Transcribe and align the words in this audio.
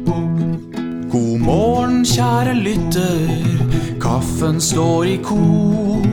bok. 0.05 1.11
God 1.11 1.39
morgen, 1.39 2.05
kjære 2.05 2.53
lytter. 2.53 3.29
Kaffen 3.99 4.61
står 4.61 5.03
i 5.03 5.17
kok. 5.23 6.07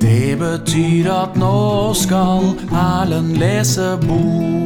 Det 0.00 0.36
betyr 0.38 1.10
at 1.12 1.36
nå 1.40 1.94
skal 1.94 2.52
Erlend 2.72 3.36
lese 3.40 3.96
bok. 4.04 4.65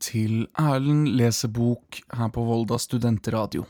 Til 0.00 0.46
Erlend 0.58 1.08
leser 1.18 1.52
bok 1.52 2.00
her 2.16 2.30
på 2.32 2.44
Volda 2.48 2.78
studentradio. 2.80 3.66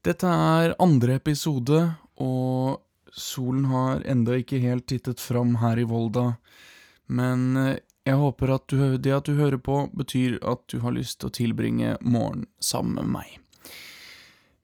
Dette 0.00 0.26
er 0.26 0.76
andre 0.80 1.18
episode, 1.20 1.82
og 2.16 2.80
solen 3.12 3.66
har 3.68 4.00
enda 4.08 4.38
ikke 4.40 4.62
helt 4.62 4.86
tittet 4.88 5.20
fram 5.20 5.58
her 5.60 5.80
i 5.80 5.84
Volda. 5.88 6.32
Men 7.10 7.56
eh, 7.56 7.76
jeg 8.06 8.16
håper 8.16 8.54
at 8.54 8.66
du, 8.72 8.96
det 8.96 9.12
at 9.12 9.28
du 9.28 9.36
hører 9.36 9.60
på, 9.60 9.84
betyr 9.92 10.38
at 10.40 10.64
du 10.72 10.80
har 10.80 10.96
lyst 10.96 11.20
til 11.20 11.28
å 11.28 11.36
tilbringe 11.36 11.98
morgen 12.00 12.48
sammen 12.64 12.96
med 12.96 13.12
meg. 13.18 13.36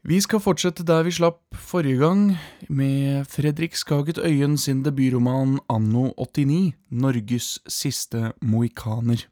Vi 0.06 0.20
skal 0.23 0.38
fortsette 0.38 0.84
der 0.86 1.02
vi 1.02 1.11
slapp 1.11 1.56
forrige 1.59 1.98
gang, 1.98 2.36
med 2.70 3.27
Fredrik 3.27 3.75
Skaget 3.75 4.20
Øyen 4.23 4.55
sin 4.56 4.84
debutroman 4.86 5.59
Anno 5.69 6.12
89, 6.14 6.77
Norges 6.91 7.56
siste 7.66 8.30
mohikaner. 8.41 9.27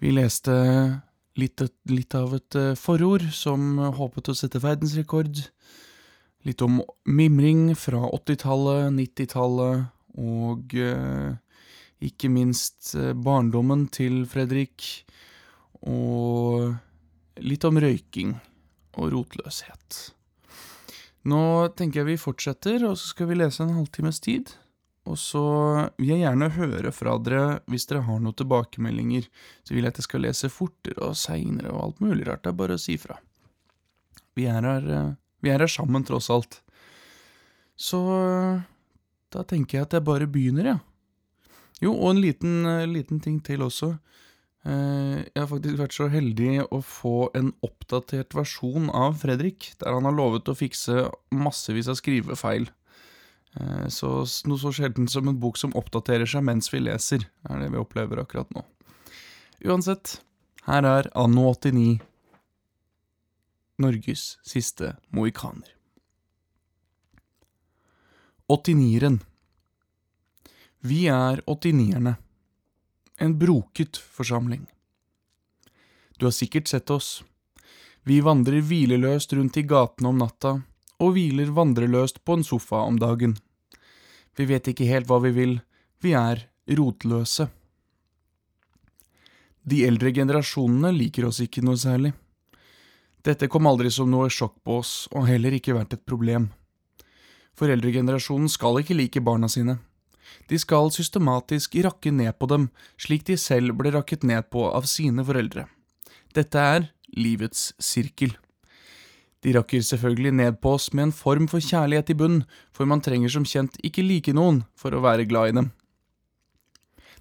Vi 0.00 0.12
leste 0.16 0.54
litt, 1.36 1.60
litt 1.92 2.14
av 2.16 2.32
et 2.38 2.56
eh, 2.56 2.72
forord 2.78 3.26
som 3.36 3.76
håpet 3.98 4.30
å 4.32 4.36
sette 4.36 4.62
verdensrekord. 4.62 5.42
Litt 6.48 6.64
om 6.64 6.78
mimring 7.04 7.74
fra 7.76 8.06
80-tallet, 8.08 8.88
90-tallet 8.96 9.90
og 10.20 10.72
eh, 10.72 11.34
ikke 12.08 12.30
minst 12.32 12.94
eh, 12.96 13.12
barndommen 13.12 13.90
til 13.92 14.22
Fredrik. 14.30 14.88
Og 15.84 16.72
litt 17.44 17.68
om 17.68 17.80
røyking 17.80 18.34
og 18.96 19.12
rotløshet. 19.12 20.00
Nå 21.28 21.42
tenker 21.76 22.00
jeg 22.00 22.08
vi 22.14 22.20
fortsetter, 22.20 22.88
og 22.88 22.96
så 22.96 23.12
skal 23.12 23.28
vi 23.28 23.36
lese 23.36 23.66
en 23.66 23.76
halvtimes 23.76 24.24
tid. 24.24 24.56
Og 25.08 25.16
så 25.18 25.42
vil 25.96 26.12
jeg 26.12 26.22
gjerne 26.24 26.50
høre 26.54 26.92
fra 26.92 27.14
dere 27.24 27.44
hvis 27.70 27.86
dere 27.88 28.04
har 28.04 28.20
noen 28.20 28.36
tilbakemeldinger. 28.36 29.28
Så 29.64 29.72
vil 29.74 29.86
jeg 29.86 29.94
at 29.94 30.00
jeg 30.02 30.08
skal 30.08 30.24
lese 30.26 30.50
fortere 30.52 31.00
og 31.08 31.16
seinere 31.18 31.72
og 31.72 31.82
alt 31.84 32.02
mulig 32.04 32.26
rart. 32.28 32.44
Det 32.44 32.52
er 32.52 32.58
bare 32.60 32.76
å 32.76 32.82
si 32.82 32.98
fra. 33.00 33.16
Vi 34.36 34.44
er 34.46 34.60
her, 34.60 34.90
eh, 34.90 35.14
vi 35.42 35.50
er 35.50 35.64
her 35.64 35.72
sammen, 35.72 36.04
tross 36.06 36.28
alt. 36.30 36.60
Så 37.80 37.98
da 39.32 39.42
tenker 39.48 39.78
jeg 39.78 39.88
at 39.88 39.96
jeg 39.96 40.04
bare 40.04 40.28
begynner, 40.30 40.74
jeg. 40.74 40.80
Ja. 40.80 40.86
Jo, 41.80 41.94
og 41.96 42.10
en 42.12 42.20
liten, 42.20 42.66
eh, 42.66 42.86
liten 42.86 43.20
ting 43.24 43.40
til 43.40 43.60
også. 43.64 43.98
Eh, 44.66 45.24
Jeg 45.24 45.36
har 45.36 45.46
faktisk 45.46 45.78
vært 45.78 45.96
så 45.96 46.10
heldig 46.12 46.68
å 46.70 46.82
få 46.84 47.30
en 47.34 47.54
oppdatert 47.64 48.34
versjon 48.36 48.90
av 48.92 49.16
Fredrik, 49.22 49.72
der 49.78 49.92
han 49.94 50.04
har 50.04 50.12
lovet 50.12 50.44
å 50.44 50.54
fikse 50.56 51.10
massevis 51.32 51.88
av 51.88 51.96
skrivefeil. 51.96 52.68
Eh, 53.56 53.88
Så 53.88 54.10
noe 54.46 54.58
så 54.58 54.72
sjelden 54.72 55.08
som 55.08 55.28
en 55.28 55.40
bok 55.40 55.56
som 55.58 55.74
oppdaterer 55.74 56.26
seg 56.26 56.44
mens 56.46 56.70
vi 56.72 56.80
leser, 56.80 57.26
er 57.48 57.58
det 57.60 57.72
vi 57.72 57.80
opplever 57.80 58.22
akkurat 58.22 58.50
nå. 58.54 58.62
Uansett, 59.66 60.20
her 60.66 60.84
er 60.84 61.10
Anno 61.14 61.48
89, 61.50 62.00
Norges 63.80 64.38
siste 64.44 64.96
mohikaner. 65.10 65.74
89-eren. 68.50 69.20
Vi 70.80 71.06
er 71.12 71.42
89-erne. 71.46 72.16
En 73.20 73.38
broket 73.38 73.96
forsamling. 74.00 74.66
Du 76.18 76.26
har 76.26 76.32
sikkert 76.32 76.68
sett 76.68 76.90
oss. 76.90 77.22
Vi 78.02 78.18
vandrer 78.24 78.64
hvileløst 78.64 79.32
rundt 79.36 79.56
i 79.60 79.64
gatene 79.68 80.08
om 80.08 80.18
natta, 80.18 80.62
og 81.00 81.14
hviler 81.16 81.50
vandreløst 81.56 82.22
på 82.24 82.38
en 82.38 82.44
sofa 82.46 82.84
om 82.86 82.98
dagen. 83.00 83.36
Vi 84.36 84.46
vet 84.48 84.68
ikke 84.70 84.88
helt 84.88 85.08
hva 85.08 85.20
vi 85.24 85.32
vil, 85.36 85.56
vi 86.00 86.14
er 86.16 86.46
rotløse. 86.76 87.48
De 89.64 89.82
eldre 89.86 90.12
generasjonene 90.16 90.92
liker 90.96 91.26
oss 91.28 91.40
ikke 91.44 91.64
noe 91.64 91.80
særlig. 91.80 92.14
Dette 93.24 93.50
kom 93.52 93.68
aldri 93.68 93.90
som 93.92 94.08
noe 94.08 94.30
sjokk 94.32 94.56
på 94.64 94.78
oss, 94.80 94.94
og 95.12 95.28
heller 95.28 95.52
ikke 95.52 95.76
vært 95.76 95.98
et 95.98 96.06
problem. 96.08 96.48
Foreldregenerasjonen 97.60 98.48
skal 98.48 98.80
ikke 98.80 98.96
like 98.96 99.20
barna 99.20 99.50
sine. 99.52 99.76
De 100.48 100.56
skal 100.58 100.88
systematisk 100.94 101.76
rakke 101.84 102.12
ned 102.14 102.32
på 102.40 102.48
dem, 102.48 102.70
slik 102.96 103.26
de 103.28 103.36
selv 103.36 103.76
ble 103.76 103.92
rakket 103.92 104.24
ned 104.24 104.48
på 104.48 104.64
av 104.70 104.88
sine 104.88 105.24
foreldre. 105.26 105.66
Dette 106.32 106.62
er 106.76 106.88
livets 107.12 107.72
sirkel. 107.82 108.32
De 109.40 109.52
rakker 109.56 109.80
selvfølgelig 109.84 110.32
ned 110.36 110.58
på 110.60 110.74
oss 110.76 110.90
med 110.92 111.08
en 111.08 111.16
form 111.16 111.46
for 111.48 111.64
kjærlighet 111.64 112.12
i 112.12 112.16
bunn, 112.20 112.40
for 112.76 112.88
man 112.88 113.00
trenger 113.00 113.32
som 113.32 113.46
kjent 113.48 113.78
ikke 113.84 114.04
like 114.04 114.34
noen 114.36 114.64
for 114.76 114.92
å 114.92 115.00
være 115.04 115.28
glad 115.30 115.52
i 115.52 115.56
dem. 115.60 115.70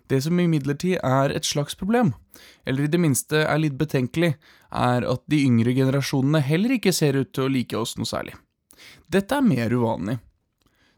Det 0.09 0.23
som 0.25 0.39
imidlertid 0.41 0.97
er 1.05 1.31
et 1.31 1.45
slags 1.45 1.77
problem, 1.77 2.15
eller 2.65 2.87
i 2.87 2.91
det 2.91 2.99
minste 2.99 3.43
er 3.45 3.61
litt 3.61 3.77
betenkelig, 3.77 4.33
er 4.73 5.05
at 5.05 5.21
de 5.29 5.43
yngre 5.45 5.75
generasjonene 5.77 6.41
heller 6.43 6.75
ikke 6.75 6.93
ser 6.95 7.19
ut 7.19 7.31
til 7.33 7.45
å 7.45 7.51
like 7.53 7.77
oss 7.77 7.95
noe 7.97 8.09
særlig. 8.09 8.33
Dette 9.07 9.37
er 9.37 9.45
mer 9.45 9.71
uvanlig. 9.73 10.17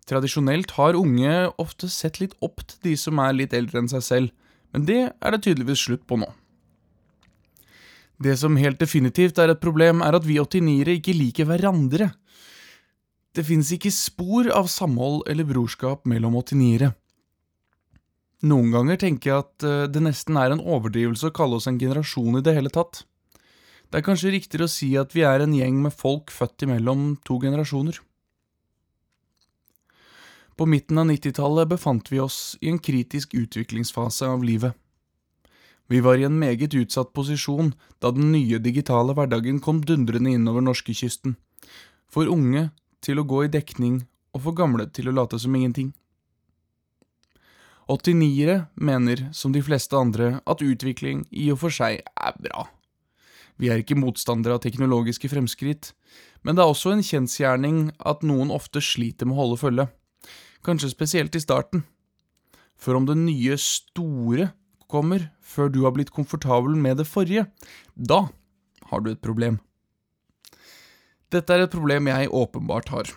Tradisjonelt 0.08 0.74
har 0.80 0.98
unge 0.98 1.34
ofte 1.62 1.90
sett 1.92 2.22
litt 2.22 2.34
opp 2.42 2.64
til 2.66 2.80
de 2.88 2.96
som 3.00 3.20
er 3.22 3.36
litt 3.36 3.54
eldre 3.54 3.84
enn 3.84 3.92
seg 3.92 4.06
selv, 4.06 4.32
men 4.72 4.88
det 4.88 5.02
er 5.12 5.36
det 5.36 5.44
tydeligvis 5.44 5.86
slutt 5.86 6.08
på 6.08 6.18
nå. 6.22 6.32
Det 8.22 8.36
som 8.38 8.58
helt 8.60 8.80
definitivt 8.82 9.40
er 9.42 9.54
et 9.54 9.62
problem, 9.62 10.04
er 10.06 10.18
at 10.18 10.26
vi 10.28 10.38
89-ere 10.38 11.00
ikke 11.00 11.16
liker 11.18 11.48
hverandre. 11.50 12.12
Det 13.34 13.46
fins 13.48 13.72
ikke 13.74 13.94
spor 13.94 14.50
av 14.54 14.68
samhold 14.70 15.24
eller 15.32 15.48
brorskap 15.48 16.06
mellom 16.10 16.36
89-ere. 16.42 16.92
Noen 18.52 18.72
ganger 18.74 18.98
tenker 19.02 19.30
jeg 19.30 19.44
at 19.44 19.66
eh, 19.68 19.88
det 19.94 20.02
nesten 20.02 20.38
er 20.42 20.54
en 20.54 20.62
overdrivelse 20.62 21.30
å 21.30 21.34
kalle 21.36 21.60
oss 21.60 21.70
en 21.70 21.80
generasjon 21.82 22.40
i 22.40 22.44
det 22.46 22.56
hele 22.58 22.74
tatt. 22.74 23.04
Det 23.92 24.00
er 24.00 24.06
kanskje 24.06 24.34
riktigere 24.34 24.66
å 24.66 24.72
si 24.72 24.94
at 24.98 25.14
vi 25.14 25.26
er 25.28 25.44
en 25.44 25.54
gjeng 25.54 25.82
med 25.84 25.94
folk 25.94 26.34
født 26.34 26.66
imellom 26.66 27.20
to 27.28 27.38
generasjoner. 27.44 28.00
På 30.58 30.68
midten 30.70 31.00
av 31.02 31.10
90-tallet 31.10 31.70
befant 31.70 32.10
vi 32.12 32.22
oss 32.22 32.56
i 32.62 32.70
en 32.72 32.82
kritisk 32.82 33.36
utviklingsfase 33.38 34.30
av 34.30 34.46
livet. 34.46 34.78
Vi 35.90 36.00
var 36.00 36.18
i 36.18 36.26
en 36.28 36.40
meget 36.40 36.76
utsatt 36.78 37.14
posisjon 37.14 37.74
da 38.04 38.12
den 38.16 38.32
nye 38.32 38.60
digitale 38.60 39.16
hverdagen 39.18 39.60
kom 39.60 39.82
dundrende 39.84 40.32
innover 40.36 40.64
norskekysten. 40.64 41.36
For 42.12 42.28
unge 42.28 42.70
til 43.04 43.20
å 43.20 43.28
gå 43.28 43.46
i 43.46 43.52
dekning, 43.52 44.04
og 44.32 44.46
for 44.46 44.56
gamle 44.56 44.88
til 44.94 45.10
å 45.10 45.16
late 45.16 45.40
som 45.42 45.56
ingenting. 45.56 45.92
89-ere 47.92 48.68
mener, 48.76 49.26
som 49.36 49.52
de 49.52 49.64
fleste 49.66 49.98
andre, 49.98 50.40
at 50.48 50.64
utvikling 50.64 51.26
i 51.32 51.50
og 51.52 51.60
for 51.66 51.76
seg 51.76 52.00
er 52.00 52.38
bra. 52.40 52.70
Vi 53.60 53.68
er 53.70 53.82
ikke 53.82 54.00
motstandere 54.00 54.56
av 54.56 54.64
teknologiske 54.64 55.28
fremskritt, 55.30 55.92
men 56.42 56.56
det 56.56 56.64
er 56.64 56.72
også 56.72 56.94
en 56.96 57.04
kjensgjerning 57.04 57.90
at 58.00 58.24
noen 58.24 58.54
ofte 58.54 58.80
sliter 58.82 59.28
med 59.28 59.36
å 59.36 59.44
holde 59.44 59.60
følge 59.60 59.90
kanskje 60.66 60.92
spesielt 60.94 61.36
i 61.36 61.42
starten. 61.42 61.84
For 62.78 62.98
om 62.98 63.06
det 63.06 63.18
nye 63.20 63.58
store 63.62 64.52
kommer 64.92 65.30
før 65.42 65.72
du 65.72 65.82
har 65.86 65.96
blitt 65.96 66.14
komfortabel 66.14 66.76
med 66.78 67.00
det 67.02 67.08
forrige, 67.10 67.48
da 67.96 68.28
har 68.92 69.04
du 69.04 69.12
et 69.14 69.24
problem. 69.24 69.60
Dette 71.32 71.56
er 71.56 71.64
et 71.64 71.72
problem 71.72 72.10
jeg 72.12 72.32
åpenbart 72.36 72.92
har. 72.92 73.12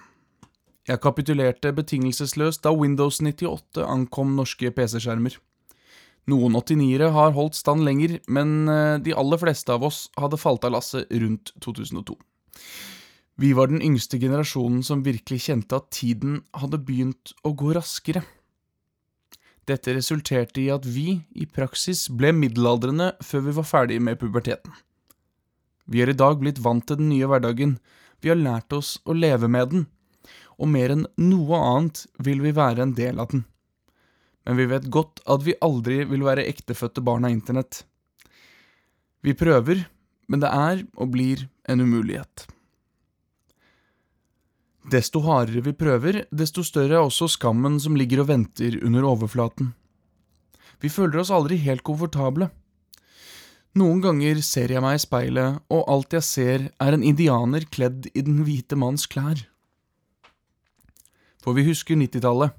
Jeg 0.87 1.01
kapitulerte 1.01 1.73
betingelsesløst 1.75 2.63
da 2.63 2.71
Windows 2.77 3.19
98 3.25 3.83
ankom 3.83 4.37
norske 4.37 4.71
PC-skjermer. 4.77 5.39
Noen 6.31 6.57
89-ere 6.57 7.11
har 7.13 7.35
holdt 7.37 7.57
stand 7.59 7.85
lenger, 7.85 8.19
men 8.33 8.69
eh, 8.71 8.97
de 9.05 9.13
aller 9.17 9.41
fleste 9.41 9.73
av 9.73 9.85
oss 9.85 10.07
hadde 10.21 10.41
falt 10.41 10.65
av 10.65 10.77
lasset 10.77 11.11
rundt 11.13 11.53
2002. 11.65 12.17
Vi 13.41 13.51
var 13.57 13.69
den 13.73 13.83
yngste 13.83 14.21
generasjonen 14.23 14.85
som 14.87 15.03
virkelig 15.05 15.49
kjente 15.49 15.81
at 15.81 15.91
tiden 15.93 16.39
hadde 16.55 16.79
begynt 16.87 17.35
å 17.45 17.53
gå 17.59 17.75
raskere. 17.75 18.23
Dette 19.65 19.95
resulterte 19.97 20.61
i 20.61 20.69
at 20.73 20.85
vi, 20.85 21.23
i 21.33 21.47
praksis, 21.49 22.07
ble 22.13 22.35
middelaldrende 22.37 23.15
før 23.25 23.47
vi 23.47 23.55
var 23.59 23.69
ferdige 23.69 24.03
med 24.05 24.21
puberteten. 24.21 24.73
Vi 25.89 26.03
er 26.05 26.13
i 26.13 26.17
dag 26.17 26.37
blitt 26.41 26.61
vant 26.65 26.85
til 26.89 27.01
den 27.01 27.11
nye 27.13 27.29
hverdagen, 27.29 27.79
vi 28.21 28.33
har 28.33 28.41
lært 28.41 28.73
oss 28.73 28.97
å 29.05 29.17
leve 29.17 29.49
med 29.53 29.73
den, 29.73 29.87
og 30.57 30.71
mer 30.73 30.95
enn 30.95 31.07
noe 31.21 31.59
annet 31.61 32.05
vil 32.25 32.41
vi 32.45 32.55
være 32.57 32.85
en 32.85 32.95
del 32.97 33.21
av 33.21 33.33
den. 33.33 33.45
Men 34.45 34.61
vi 34.61 34.69
vet 34.69 34.91
godt 34.93 35.23
at 35.29 35.45
vi 35.45 35.57
aldri 35.65 36.03
vil 36.09 36.25
være 36.25 36.45
ektefødte 36.49 37.05
barn 37.05 37.25
av 37.25 37.33
internett. 37.33 37.83
Vi 39.25 39.33
prøver, 39.37 39.87
men 40.29 40.41
det 40.45 40.53
er 40.53 40.85
og 41.01 41.13
blir 41.17 41.47
en 41.69 41.81
umulighet. 41.81 42.47
Desto 44.85 45.23
hardere 45.25 45.63
vi 45.65 45.73
prøver, 45.73 46.25
desto 46.29 46.63
større 46.67 46.99
er 46.99 47.07
også 47.07 47.31
skammen 47.33 47.79
som 47.81 47.97
ligger 47.97 48.21
og 48.21 48.29
venter 48.29 48.77
under 48.85 49.07
overflaten. 49.09 49.73
Vi 50.83 50.91
føler 50.93 51.23
oss 51.23 51.33
aldri 51.33 51.57
helt 51.63 51.85
komfortable. 51.87 52.51
Noen 53.75 54.03
ganger 54.05 54.43
ser 54.45 54.71
jeg 54.71 54.85
meg 54.85 54.99
i 54.99 55.03
speilet, 55.03 55.63
og 55.73 55.89
alt 55.91 56.13
jeg 56.15 56.27
ser 56.27 56.67
er 56.85 56.95
en 56.95 57.03
indianer 57.07 57.65
kledd 57.73 58.11
i 58.13 58.23
den 58.23 58.45
hvite 58.45 58.77
manns 58.79 59.09
klær. 59.11 59.41
For 61.43 61.57
vi 61.57 61.65
husker 61.67 61.97
nittitallet. 61.99 62.53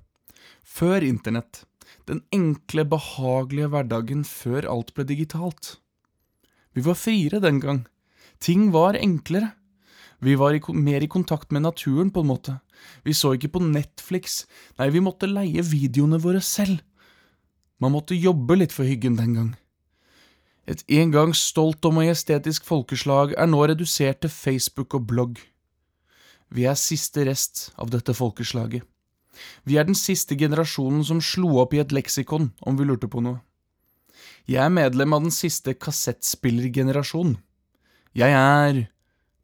Før 0.66 1.06
internett. 1.06 1.64
Den 2.10 2.24
enkle, 2.34 2.84
behagelige 2.90 3.70
hverdagen 3.72 4.26
før 4.28 4.66
alt 4.70 4.92
ble 4.98 5.06
digitalt. 5.08 5.76
Vi 6.74 6.84
var 6.86 6.98
friere 7.00 7.40
den 7.42 7.62
gang. 7.62 7.86
Ting 8.42 8.72
var 8.74 8.98
enklere. 9.00 9.54
Vi 10.26 10.34
var 10.40 10.56
i, 10.58 10.62
mer 10.74 11.04
i 11.06 11.12
kontakt 11.12 11.52
med 11.54 11.62
naturen, 11.62 12.10
på 12.10 12.24
en 12.24 12.32
måte. 12.32 12.58
Vi 13.06 13.14
så 13.14 13.36
ikke 13.36 13.52
på 13.54 13.62
Netflix, 13.62 14.46
nei, 14.80 14.90
vi 14.90 15.04
måtte 15.04 15.30
leie 15.30 15.62
videoene 15.62 16.18
våre 16.22 16.42
selv. 16.42 16.82
Man 17.78 17.94
måtte 17.94 18.18
jobbe 18.18 18.58
litt 18.58 18.74
for 18.74 18.88
hyggen 18.88 19.20
den 19.20 19.36
gang. 19.38 19.52
Et 20.66 20.82
en 20.98 21.12
gang 21.14 21.36
stolt 21.38 21.86
og 21.86 21.94
majestetisk 22.00 22.66
folkeslag 22.66 23.36
er 23.38 23.50
nå 23.52 23.60
redusert 23.70 24.24
til 24.24 24.34
Facebook 24.34 24.96
og 24.98 25.06
blogg. 25.12 25.38
Vi 26.50 26.66
er 26.66 26.78
siste 26.80 27.26
rest 27.28 27.68
av 27.78 27.92
dette 27.94 28.16
folkeslaget. 28.18 28.82
Vi 29.68 29.78
er 29.78 29.86
den 29.86 29.98
siste 30.00 30.38
generasjonen 30.40 31.04
som 31.06 31.22
slo 31.22 31.60
opp 31.62 31.76
i 31.76 31.84
et 31.84 31.94
leksikon, 31.94 32.50
om 32.66 32.80
vi 32.80 32.88
lurte 32.88 33.12
på 33.12 33.22
noe. 33.22 33.44
Jeg 34.50 34.64
er 34.64 34.74
medlem 34.74 35.14
av 35.14 35.26
den 35.26 35.34
siste 35.34 35.76
kassettspillergenerasjonen. 35.78 37.38
Jeg 38.16 38.32
er 38.32 38.86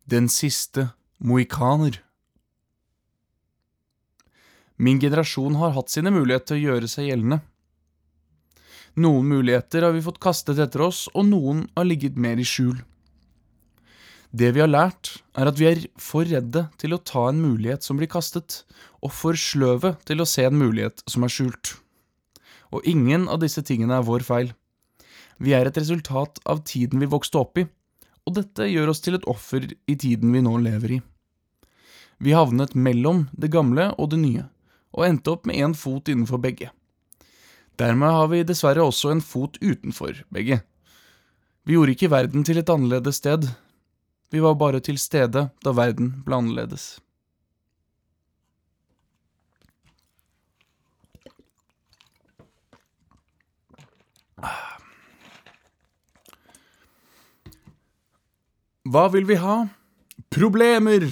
den 0.09 0.30
siste 0.30 0.89
mohikaner. 1.19 2.01
Min 4.81 5.00
generasjon 5.00 5.59
har 5.62 5.75
hatt 5.75 5.94
sine 5.94 6.09
muligheter 6.13 6.56
til 6.56 6.62
å 6.62 6.71
gjøre 6.71 6.89
seg 6.89 7.12
gjeldende. 7.12 7.42
Noen 8.98 9.27
muligheter 9.30 9.86
har 9.86 9.94
vi 9.95 10.03
fått 10.03 10.19
kastet 10.24 10.59
etter 10.59 10.81
oss, 10.88 11.06
og 11.13 11.27
noen 11.30 11.68
har 11.77 11.86
ligget 11.88 12.18
mer 12.18 12.42
i 12.42 12.48
skjul. 12.48 12.81
Det 14.31 14.50
vi 14.56 14.63
har 14.63 14.71
lært, 14.71 15.19
er 15.36 15.51
at 15.51 15.59
vi 15.59 15.68
er 15.68 15.83
for 16.00 16.27
redde 16.27 16.65
til 16.81 16.95
å 16.95 17.01
ta 17.03 17.27
en 17.30 17.44
mulighet 17.44 17.86
som 17.86 18.00
blir 18.00 18.09
kastet, 18.12 18.63
og 19.03 19.13
for 19.13 19.38
sløve 19.38 19.94
til 20.07 20.24
å 20.24 20.27
se 20.27 20.48
en 20.48 20.57
mulighet 20.57 21.03
som 21.06 21.27
er 21.27 21.31
skjult. 21.31 21.75
Og 22.71 22.88
ingen 22.88 23.27
av 23.30 23.42
disse 23.44 23.63
tingene 23.68 24.00
er 24.00 24.07
vår 24.07 24.25
feil. 24.27 24.53
Vi 25.42 25.53
er 25.57 25.68
et 25.68 25.77
resultat 25.77 26.39
av 26.48 26.63
tiden 26.68 27.01
vi 27.03 27.12
vokste 27.12 27.42
opp 27.42 27.59
i, 27.59 27.68
og 28.27 28.35
dette 28.38 28.68
gjør 28.69 28.91
oss 28.94 29.01
til 29.03 29.18
et 29.18 29.27
offer 29.29 29.65
i 29.89 29.95
tiden 29.95 30.33
vi 30.33 30.44
nå 30.45 30.57
lever 30.62 30.97
i. 30.97 31.00
Vi 32.21 32.35
havnet 32.38 32.75
mellom 32.77 33.25
det 33.33 33.50
gamle 33.53 33.89
og 33.97 34.12
det 34.12 34.21
nye, 34.21 34.45
og 34.94 35.07
endte 35.07 35.33
opp 35.33 35.47
med 35.50 35.57
én 35.57 35.73
fot 35.77 36.12
innenfor 36.12 36.41
begge. 36.44 36.69
Dermed 37.81 38.13
har 38.13 38.27
vi 38.29 38.44
dessverre 38.45 38.83
også 38.85 39.13
en 39.15 39.23
fot 39.25 39.57
utenfor 39.62 40.21
begge. 40.29 40.59
Vi 41.65 41.77
gjorde 41.77 41.95
ikke 41.95 42.12
verden 42.13 42.45
til 42.45 42.62
et 42.62 42.69
annerledes 42.69 43.18
sted, 43.21 43.47
vi 44.31 44.39
var 44.39 44.56
bare 44.56 44.79
til 44.79 44.95
stede 45.01 45.50
da 45.63 45.71
verden 45.75 46.21
ble 46.24 46.38
annerledes. 46.39 47.01
Hva 58.91 59.05
vil 59.07 59.23
vi 59.23 59.38
ha? 59.39 59.69
Problemer! 60.33 61.05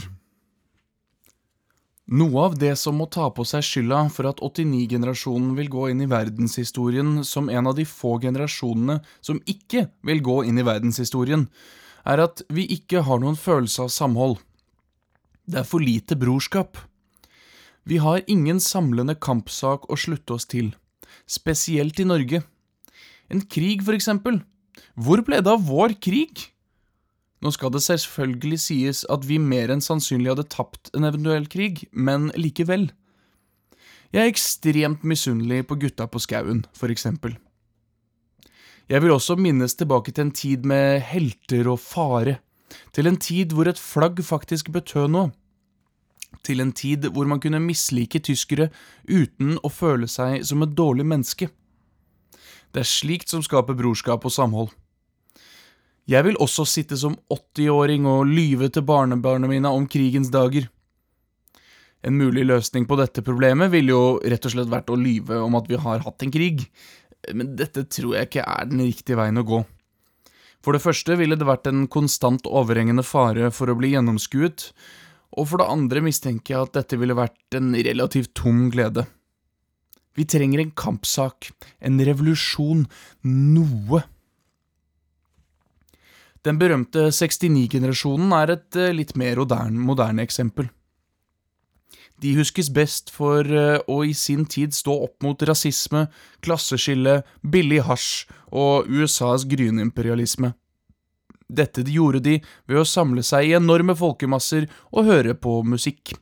Noe 2.12 2.42
av 2.50 2.58
det 2.60 2.74
som 2.82 2.98
må 3.00 3.06
ta 3.08 3.30
på 3.32 3.46
seg 3.48 3.64
skylda 3.64 4.02
for 4.12 4.28
at 4.28 4.42
89-generasjonen 4.44 5.54
vil 5.56 5.70
gå 5.72 5.86
inn 5.94 6.02
i 6.04 6.10
verdenshistorien 6.12 7.22
som 7.30 7.48
en 7.48 7.70
av 7.72 7.78
de 7.78 7.86
få 7.88 8.18
generasjonene 8.26 8.98
som 9.24 9.40
ikke 9.54 9.86
vil 10.10 10.20
gå 10.26 10.38
inn 10.50 10.60
i 10.60 10.68
verdenshistorien, 10.68 11.48
er 12.04 12.26
at 12.26 12.44
vi 12.52 12.68
ikke 12.76 13.06
har 13.08 13.24
noen 13.24 13.40
følelse 13.40 13.86
av 13.86 13.96
samhold. 13.96 14.36
Det 15.48 15.64
er 15.64 15.72
for 15.72 15.80
lite 15.80 16.20
brorskap. 16.20 16.84
Vi 17.88 18.04
har 18.04 18.28
ingen 18.28 18.60
samlende 18.60 19.16
kampsak 19.16 19.88
å 19.88 19.96
slutte 19.96 20.36
oss 20.36 20.50
til, 20.52 20.74
spesielt 21.30 22.04
i 22.04 22.12
Norge. 22.12 22.44
En 23.32 23.46
krig, 23.46 23.88
for 23.88 23.96
eksempel. 23.96 24.44
Hvor 25.00 25.24
ble 25.24 25.40
det 25.40 25.56
av 25.56 25.70
vår 25.70 25.96
krig? 26.04 26.50
Nå 27.40 27.52
skal 27.56 27.72
det 27.72 27.84
selvfølgelig 27.86 28.60
sies 28.60 29.06
at 29.12 29.24
vi 29.28 29.38
mer 29.40 29.72
enn 29.72 29.84
sannsynlig 29.84 30.34
hadde 30.34 30.50
tapt 30.52 30.92
en 30.96 31.08
eventuell 31.08 31.48
krig, 31.52 31.86
men 31.92 32.28
likevel. 32.36 32.90
Jeg 34.12 34.26
er 34.26 34.32
ekstremt 34.32 35.06
misunnelig 35.08 35.64
på 35.70 35.78
gutta 35.80 36.10
på 36.10 36.20
skauen, 36.20 36.66
for 36.76 36.92
eksempel. 36.92 37.38
Jeg 38.90 39.04
vil 39.04 39.14
også 39.14 39.38
minnes 39.38 39.78
tilbake 39.78 40.12
til 40.12 40.28
en 40.28 40.34
tid 40.34 40.66
med 40.66 41.00
helter 41.06 41.68
og 41.70 41.80
fare, 41.80 42.40
til 42.92 43.08
en 43.08 43.20
tid 43.22 43.54
hvor 43.54 43.70
et 43.70 43.80
flagg 43.80 44.20
faktisk 44.26 44.72
betød 44.74 45.14
noe, 45.14 45.30
til 46.44 46.60
en 46.64 46.74
tid 46.74 47.06
hvor 47.14 47.30
man 47.30 47.40
kunne 47.42 47.62
mislike 47.62 48.20
tyskere 48.26 48.70
uten 49.06 49.58
å 49.64 49.70
føle 49.70 50.10
seg 50.10 50.42
som 50.46 50.66
et 50.66 50.76
dårlig 50.78 51.06
menneske. 51.06 51.50
Det 52.74 52.84
er 52.84 52.90
slikt 52.90 53.30
som 53.30 53.46
skaper 53.46 53.78
brorskap 53.78 54.26
og 54.26 54.34
samhold. 54.34 54.74
Jeg 56.10 56.26
vil 56.26 56.40
også 56.42 56.64
sitte 56.66 56.98
som 56.98 57.14
80-åring 57.30 58.08
og 58.10 58.26
lyve 58.26 58.72
til 58.74 58.82
barnebarna 58.88 59.50
mine 59.50 59.70
om 59.70 59.86
krigens 59.86 60.32
dager. 60.34 60.66
En 62.02 62.16
mulig 62.18 62.48
løsning 62.48 62.88
på 62.90 62.98
dette 62.98 63.22
problemet 63.26 63.70
ville 63.70 63.94
jo 63.94 64.16
rett 64.24 64.48
og 64.48 64.56
slett 64.56 64.72
vært 64.72 64.90
å 64.90 64.98
lyve 64.98 65.38
om 65.44 65.58
at 65.60 65.70
vi 65.70 65.78
har 65.78 66.02
hatt 66.06 66.26
en 66.26 66.34
krig, 66.34 66.66
men 67.36 67.54
dette 67.60 67.84
tror 67.92 68.16
jeg 68.16 68.30
ikke 68.30 68.48
er 68.48 68.72
den 68.72 68.82
riktige 68.88 69.20
veien 69.20 69.38
å 69.38 69.46
gå. 69.46 69.62
For 70.66 70.74
det 70.74 70.82
første 70.84 71.16
ville 71.20 71.38
det 71.40 71.48
vært 71.48 71.70
en 71.70 71.86
konstant 71.92 72.48
overhengende 72.50 73.06
fare 73.06 73.52
for 73.54 73.70
å 73.70 73.78
bli 73.78 73.94
gjennomskuet, 73.94 74.72
og 75.38 75.52
for 75.52 75.62
det 75.62 75.70
andre 75.70 76.02
mistenker 76.04 76.56
jeg 76.56 76.68
at 76.72 76.78
dette 76.82 76.98
ville 76.98 77.18
vært 77.20 77.60
en 77.60 77.76
relativt 77.78 78.34
tom 78.40 78.68
glede. 78.74 79.06
Vi 80.18 80.26
trenger 80.26 80.64
en 80.64 80.74
kampsak, 80.74 81.52
en 81.86 82.02
revolusjon, 82.02 82.88
noe. 83.30 84.08
Den 86.48 86.60
berømte 86.60 87.10
69-generasjonen 87.12 88.36
er 88.38 88.54
et 88.56 88.78
eh, 88.80 88.94
litt 88.96 89.16
mer 89.20 89.42
moderne, 89.42 89.80
moderne, 89.80 90.24
eksempel. 90.24 90.70
De 92.20 92.34
huskes 92.36 92.70
best 92.76 93.12
for 93.16 93.48
eh, 93.48 93.80
å 93.88 94.00
i 94.08 94.14
sin 94.16 94.46
tid 94.48 94.76
stå 94.76 94.96
opp 95.08 95.24
mot 95.24 95.44
rasisme, 95.48 96.08
klasseskille, 96.44 97.22
billig 97.44 97.84
hasj 97.88 98.30
og 98.52 98.88
USAs 98.88 99.48
gryende 99.52 99.84
imperialisme. 99.84 100.54
Dette 101.50 101.82
gjorde 101.82 102.22
de 102.24 102.40
ved 102.70 102.82
å 102.82 102.88
samle 102.88 103.24
seg 103.26 103.50
i 103.50 103.56
enorme 103.58 103.96
folkemasser 103.98 104.68
og 104.94 105.08
høre 105.10 105.34
på 105.34 105.60
musikk. 105.66 106.14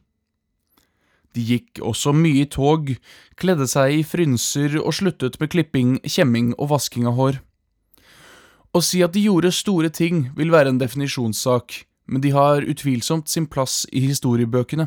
De 1.36 1.44
gikk 1.44 1.82
også 1.86 2.14
mye 2.16 2.46
i 2.46 2.50
tog, 2.50 2.94
kledde 3.38 3.68
seg 3.70 4.00
i 4.00 4.06
frynser 4.08 4.80
og 4.80 4.96
sluttet 4.98 5.38
med 5.42 5.52
klipping, 5.54 5.98
kjemming 6.08 6.56
og 6.58 6.72
vasking 6.72 7.06
av 7.10 7.20
hår. 7.20 7.42
Å 8.78 8.82
si 8.84 9.00
at 9.02 9.16
de 9.16 9.24
gjorde 9.26 9.50
store 9.56 9.90
ting, 9.90 10.28
vil 10.38 10.52
være 10.54 10.70
en 10.70 10.78
definisjonssak, 10.78 11.80
men 12.06 12.22
de 12.22 12.30
har 12.36 12.62
utvilsomt 12.62 13.32
sin 13.32 13.48
plass 13.50 13.88
i 13.90 14.04
historiebøkene. 14.06 14.86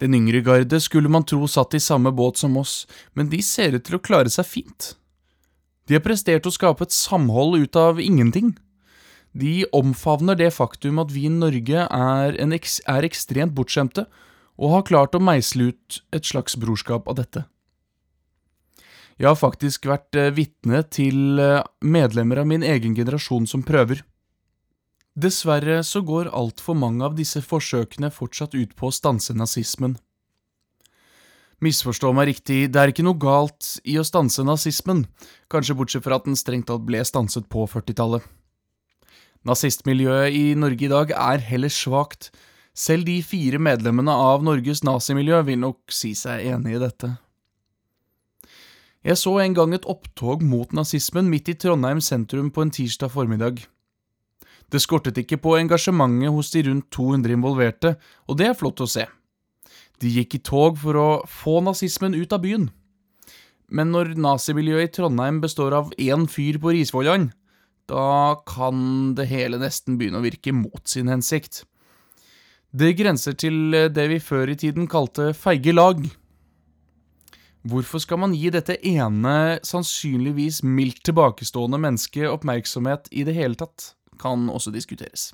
Den 0.00 0.16
yngre 0.16 0.40
garde 0.40 0.80
skulle 0.80 1.12
man 1.12 1.26
tro 1.28 1.44
satt 1.50 1.76
i 1.76 1.82
samme 1.84 2.14
båt 2.16 2.40
som 2.40 2.56
oss, 2.56 2.86
men 3.12 3.28
de 3.28 3.42
ser 3.44 3.76
ut 3.76 3.84
til 3.84 3.98
å 3.98 4.00
klare 4.00 4.32
seg 4.32 4.48
fint. 4.48 4.94
De 5.84 5.98
har 5.98 6.04
prestert 6.06 6.48
å 6.48 6.54
skape 6.54 6.86
et 6.86 6.96
samhold 6.96 7.58
ut 7.60 7.76
av 7.76 8.00
ingenting. 8.00 8.54
De 9.36 9.66
omfavner 9.76 10.38
det 10.40 10.54
faktum 10.56 11.02
at 11.02 11.12
vi 11.12 11.26
i 11.28 11.34
Norge 11.34 11.84
er, 11.84 12.40
ek 12.40 12.72
er 12.88 13.10
ekstremt 13.10 13.52
bortskjemte, 13.58 14.06
og 14.56 14.76
har 14.78 14.88
klart 14.88 15.18
å 15.18 15.20
meisle 15.20 15.74
ut 15.74 16.00
et 16.16 16.24
slags 16.24 16.56
brorskap 16.56 17.10
av 17.10 17.20
dette. 17.20 17.44
Jeg 19.20 19.28
har 19.28 19.36
faktisk 19.36 19.84
vært 19.84 20.16
eh, 20.16 20.30
vitne 20.32 20.80
til 20.88 21.36
eh, 21.42 21.60
medlemmer 21.84 22.40
av 22.40 22.46
min 22.48 22.64
egen 22.64 22.94
generasjon 22.96 23.44
som 23.50 23.60
prøver. 23.60 24.00
Dessverre 25.12 25.82
så 25.84 26.00
går 26.00 26.30
altfor 26.32 26.78
mange 26.78 27.04
av 27.04 27.18
disse 27.18 27.42
forsøkene 27.44 28.08
fortsatt 28.14 28.56
ut 28.56 28.72
på 28.78 28.88
å 28.88 28.94
stanse 28.94 29.36
nazismen. 29.36 29.98
Misforstå 31.60 32.14
meg 32.16 32.30
riktig, 32.30 32.70
det 32.72 32.80
er 32.80 32.94
ikke 32.94 33.04
noe 33.04 33.20
galt 33.20 33.74
i 33.84 33.98
å 34.00 34.06
stanse 34.08 34.40
nazismen, 34.48 35.04
kanskje 35.52 35.76
bortsett 35.76 36.06
fra 36.06 36.16
at 36.16 36.24
den 36.24 36.38
strengt 36.40 36.70
tatt 36.72 36.86
ble 36.88 37.04
stanset 37.04 37.50
på 37.52 37.66
40-tallet. 37.68 38.24
Nazistmiljøet 39.44 40.32
i 40.32 40.44
Norge 40.56 40.88
i 40.88 40.92
dag 40.92 41.12
er 41.12 41.44
heller 41.44 41.72
svakt, 41.72 42.30
selv 42.72 43.04
de 43.04 43.20
fire 43.20 43.60
medlemmene 43.60 44.14
av 44.16 44.46
Norges 44.46 44.80
nazimiljø 44.86 45.42
vil 45.50 45.60
nok 45.60 45.92
si 45.92 46.16
seg 46.16 46.48
enig 46.54 46.78
i 46.78 46.86
dette. 46.88 47.18
Jeg 49.00 49.16
så 49.16 49.38
en 49.40 49.54
gang 49.56 49.72
et 49.72 49.86
opptog 49.88 50.42
mot 50.44 50.72
nazismen 50.76 51.30
midt 51.32 51.48
i 51.48 51.54
Trondheim 51.56 52.02
sentrum 52.04 52.50
på 52.52 52.66
en 52.66 52.72
tirsdag 52.74 53.08
formiddag. 53.14 53.62
Det 54.70 54.82
skortet 54.84 55.16
ikke 55.22 55.38
på 55.40 55.56
engasjementet 55.56 56.34
hos 56.34 56.52
de 56.52 56.66
rundt 56.68 56.90
200 56.92 57.32
involverte, 57.32 57.94
og 58.28 58.36
det 58.36 58.50
er 58.50 58.58
flott 58.58 58.84
å 58.84 58.90
se. 58.90 59.06
De 60.00 60.12
gikk 60.12 60.36
i 60.36 60.42
tog 60.44 60.76
for 60.80 61.00
å 61.00 61.08
få 61.28 61.58
nazismen 61.64 62.14
ut 62.14 62.32
av 62.36 62.44
byen. 62.44 62.68
Men 63.72 63.90
når 63.94 64.14
nazimiljøet 64.20 64.90
i 64.90 64.94
Trondheim 64.98 65.40
består 65.40 65.74
av 65.78 65.90
én 65.96 66.28
fyr 66.28 66.60
på 66.60 66.74
Risvollan, 66.76 67.30
da 67.88 68.36
kan 68.46 69.16
det 69.16 69.30
hele 69.32 69.58
nesten 69.62 69.96
begynne 69.98 70.20
å 70.20 70.26
virke 70.28 70.52
mot 70.54 70.84
sin 70.86 71.08
hensikt. 71.10 71.64
Det 72.70 72.92
grenser 73.00 73.34
til 73.34 73.72
det 73.90 74.06
vi 74.12 74.20
før 74.22 74.52
i 74.52 74.58
tiden 74.60 74.86
kalte 74.90 75.32
feige 75.34 75.72
lag. 75.74 76.04
Hvorfor 77.60 78.00
skal 78.00 78.20
man 78.22 78.32
gi 78.32 78.48
dette 78.52 78.78
ene, 78.88 79.60
sannsynligvis 79.66 80.62
mildt 80.64 81.02
tilbakestående 81.04 81.80
mennesket 81.80 82.30
oppmerksomhet 82.30 83.10
i 83.12 83.24
det 83.28 83.34
hele 83.36 83.58
tatt, 83.60 83.92
kan 84.20 84.48
også 84.48 84.72
diskuteres. 84.72 85.30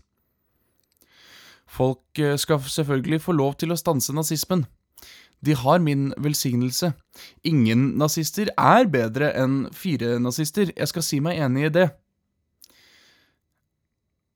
Folk 1.67 2.19
eh, 2.19 2.37
skal 2.39 2.63
selvfølgelig 2.63 3.21
få 3.23 3.35
lov 3.35 3.55
til 3.61 3.75
å 3.75 3.79
stanse 3.79 4.15
nazismen. 4.15 4.65
De 5.45 5.55
har 5.55 5.83
min 5.83 6.09
velsignelse. 6.23 6.93
Ingen 7.45 7.93
nazister 8.01 8.51
er 8.57 8.89
bedre 8.91 9.33
enn 9.37 9.67
fire 9.75 10.17
nazister, 10.23 10.73
jeg 10.75 10.91
skal 10.91 11.05
si 11.05 11.21
meg 11.23 11.39
enig 11.43 11.69
i 11.69 11.75
det. 11.79 11.87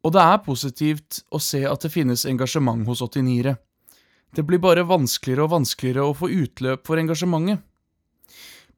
Og 0.04 0.14
det 0.14 0.22
er 0.22 0.44
positivt 0.44 1.22
å 1.30 1.40
se 1.42 1.64
at 1.68 1.82
det 1.84 1.92
finnes 1.92 2.26
engasjement 2.28 2.86
hos 2.88 3.02
89-ere. 3.04 3.56
Det 4.36 4.44
blir 4.46 4.62
bare 4.62 4.86
vanskeligere 4.86 5.44
og 5.44 5.56
vanskeligere 5.56 6.06
å 6.06 6.14
få 6.16 6.30
utløp 6.30 6.86
for 6.86 7.00
engasjementet. 7.02 7.64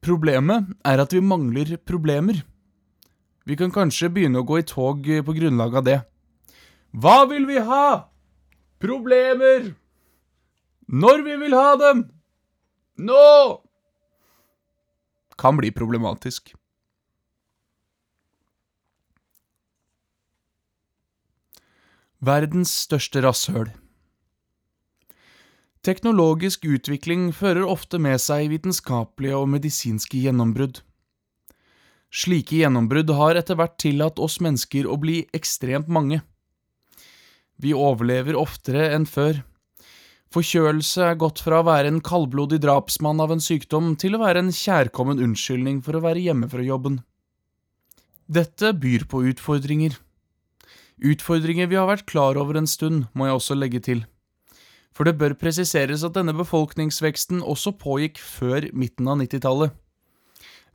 Problemet 0.03 0.73
er 0.83 0.99
at 0.99 1.13
vi 1.15 1.21
mangler 1.23 1.77
problemer. 1.87 2.41
Vi 3.47 3.55
kan 3.59 3.71
kanskje 3.71 4.11
begynne 4.11 4.41
å 4.41 4.47
gå 4.47 4.59
i 4.59 4.65
tog 4.67 5.07
på 5.07 5.35
grunnlag 5.35 5.77
av 5.79 5.85
det. 5.87 5.99
Hva 6.93 7.23
vil 7.29 7.47
vi 7.47 7.59
ha? 7.63 8.09
Problemer! 8.83 9.73
Når 10.87 11.23
vi 11.25 11.37
vil 11.41 11.55
ha 11.55 11.75
dem! 11.79 12.03
Nå! 12.99 13.61
Kan 15.39 15.57
bli 15.57 15.71
problematisk. 15.73 16.51
Verdens 22.23 22.71
største 22.85 23.23
rasshøl. 23.23 23.71
Teknologisk 25.83 26.63
utvikling 26.63 27.33
fører 27.35 27.65
ofte 27.67 27.99
med 27.99 28.21
seg 28.23 28.47
vitenskapelige 28.53 29.35
og 29.35 29.49
medisinske 29.51 30.21
gjennombrudd. 30.23 30.77
Slike 32.13 32.61
gjennombrudd 32.61 33.11
har 33.17 33.35
etter 33.35 33.57
hvert 33.59 33.75
tillatt 33.83 34.21
oss 34.23 34.37
mennesker 34.39 34.87
å 34.87 34.95
bli 35.01 35.25
ekstremt 35.35 35.89
mange. 35.91 36.21
Vi 37.59 37.73
overlever 37.75 38.39
oftere 38.39 38.93
enn 38.95 39.09
før. 39.09 39.41
Forkjølelse 40.31 41.03
er 41.09 41.19
gått 41.19 41.43
fra 41.43 41.59
å 41.59 41.67
være 41.67 41.91
en 41.91 41.99
kaldblodig 42.05 42.61
drapsmann 42.63 43.19
av 43.19 43.35
en 43.35 43.43
sykdom 43.43 43.97
til 43.99 44.15
å 44.15 44.23
være 44.23 44.39
en 44.45 44.55
kjærkommen 44.55 45.19
unnskyldning 45.25 45.83
for 45.83 45.99
å 45.99 46.03
være 46.07 46.23
hjemme 46.23 46.47
fra 46.53 46.63
jobben. 46.63 47.01
Dette 48.31 48.71
byr 48.71 49.03
på 49.11 49.25
utfordringer. 49.33 49.99
Utfordringer 51.03 51.67
vi 51.67 51.75
har 51.75 51.91
vært 51.91 52.07
klar 52.07 52.39
over 52.39 52.55
en 52.55 52.71
stund, 52.71 53.09
må 53.11 53.27
jeg 53.27 53.41
også 53.41 53.59
legge 53.59 53.83
til. 53.83 54.07
For 54.93 55.09
det 55.09 55.17
bør 55.17 55.33
presiseres 55.37 56.03
at 56.05 56.13
denne 56.17 56.35
befolkningsveksten 56.37 57.41
også 57.41 57.73
pågikk 57.81 58.21
før 58.21 58.69
midten 58.77 59.09
av 59.09 59.17
90-tallet. 59.23 59.73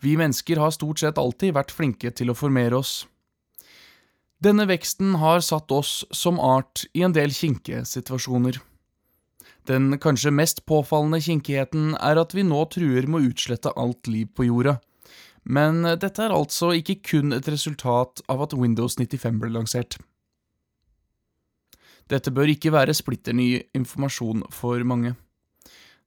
Vi 0.02 0.14
mennesker 0.18 0.58
har 0.62 0.75
stort 0.75 1.02
sett 1.02 1.18
alltid 1.18 1.54
vært 1.54 1.75
flinke 1.75 2.10
til 2.14 2.30
å 2.30 2.38
formere 2.38 2.78
oss. 2.78 3.06
Denne 4.42 4.68
veksten 4.70 5.16
har 5.18 5.42
satt 5.42 5.72
oss 5.75 6.04
som 6.14 6.38
art 6.38 6.84
i 6.94 7.02
en 7.02 7.14
del 7.14 7.34
kinkige 7.34 7.82
situasjoner. 7.87 8.60
Den 9.66 9.98
kanskje 10.00 10.30
mest 10.32 10.62
påfallende 10.70 11.18
kinkigheten 11.20 11.96
er 11.98 12.20
at 12.22 12.34
vi 12.34 12.46
nå 12.46 12.62
truer 12.72 13.08
med 13.10 13.20
å 13.20 13.32
utslette 13.32 13.75
alt 13.76 14.06
liv 14.08 14.30
på 14.34 14.46
jorda. 14.46 14.78
Men 15.44 15.82
dette 15.82 16.22
er 16.25 16.34
altså 16.34 16.70
ikke 16.76 17.00
kun 17.10 17.34
et 17.34 17.48
resultat 17.50 18.22
av 18.30 18.46
at 18.46 18.54
Windows 18.56 18.96
95 19.00 19.42
ble 19.42 19.50
lansert. 19.52 19.98
Dette 22.08 22.32
bør 22.32 22.48
ikke 22.48 22.72
være 22.72 22.96
splitter 22.96 23.36
ny 23.36 23.48
informasjon 23.76 24.46
for 24.54 24.80
mange. 24.84 25.14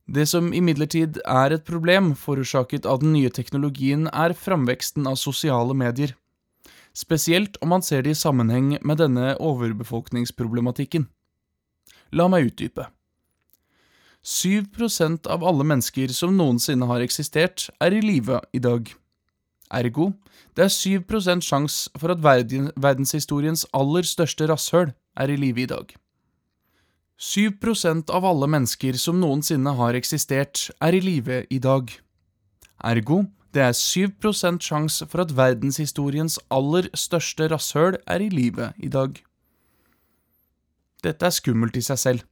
Det 0.10 0.26
som 0.28 0.50
imidlertid 0.54 1.22
er 1.30 1.54
et 1.54 1.66
problem 1.68 2.16
forårsaket 2.18 2.88
av 2.90 3.04
den 3.04 3.14
nye 3.14 3.30
teknologien, 3.30 4.08
er 4.10 4.34
framveksten 4.34 5.06
av 5.08 5.20
sosiale 5.22 5.76
medier, 5.78 6.16
spesielt 6.98 7.56
om 7.62 7.72
man 7.72 7.86
ser 7.86 8.02
det 8.04 8.16
i 8.16 8.22
sammenheng 8.22 8.74
med 8.82 9.00
denne 9.00 9.36
overbefolkningsproblematikken. 9.40 11.06
La 12.12 12.28
meg 12.28 12.50
utdype. 12.50 12.90
7% 14.26 15.30
av 15.32 15.46
alle 15.48 15.66
mennesker 15.66 16.12
som 16.14 16.34
noensinne 16.38 16.90
har 16.90 17.02
eksistert, 17.06 17.70
er 17.80 17.94
i 17.94 18.02
live 18.04 18.42
i 18.54 18.60
dag. 18.60 18.90
Ergo, 19.72 20.12
det 20.58 20.66
er 20.66 20.74
7 20.74 21.40
sjanse 21.42 21.90
for 21.98 22.12
at 22.12 22.22
verdenshistoriens 22.22 23.66
aller 23.72 24.04
største 24.04 24.50
rasshøl 24.52 24.92
er 25.20 25.32
i 25.32 25.38
live 25.40 25.64
i 25.64 25.70
dag. 25.70 25.96
7% 27.22 28.10
av 28.10 28.26
alle 28.26 28.48
mennesker 28.50 28.98
som 28.98 29.20
noensinne 29.22 29.76
har 29.78 29.98
eksistert, 29.98 30.70
er 30.82 30.98
i 30.98 31.02
live 31.04 31.44
i 31.54 31.60
dag. 31.62 31.92
Ergo, 32.82 33.26
det 33.54 33.62
er 33.62 33.76
7% 33.78 34.64
sjanse 34.64 35.06
for 35.12 35.22
at 35.22 35.36
verdenshistoriens 35.38 36.40
aller 36.50 36.88
største 36.98 37.50
rasshøl 37.52 38.00
er 38.08 38.24
i 38.24 38.32
live 38.32 38.72
i 38.80 38.90
dag. 38.90 39.20
Dette 41.04 41.28
er 41.28 41.36
skummelt 41.36 41.78
i 41.78 41.86
seg 41.86 42.00
selv. 42.00 42.26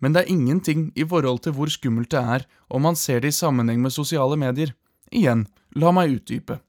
Men 0.00 0.14
det 0.14 0.22
er 0.22 0.32
ingenting 0.32 0.88
i 0.96 1.04
forhold 1.04 1.42
til 1.44 1.52
hvor 1.56 1.68
skummelt 1.68 2.12
det 2.12 2.20
er 2.20 2.46
om 2.70 2.86
man 2.88 2.96
ser 2.96 3.20
det 3.20 3.34
i 3.34 3.40
sammenheng 3.42 3.82
med 3.82 3.92
sosiale 3.92 4.38
medier. 4.40 4.72
Igjen, 5.12 5.44
la 5.76 5.92
meg 5.92 6.16
utdype. 6.16 6.60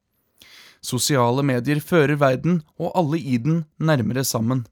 Sosiale 0.82 1.44
medier 1.46 1.80
fører 1.80 2.18
verden 2.18 2.62
og 2.82 2.94
alle 2.98 3.20
i 3.22 3.38
den 3.38 3.66
nærmere 3.78 4.24
sammen. 4.26 4.66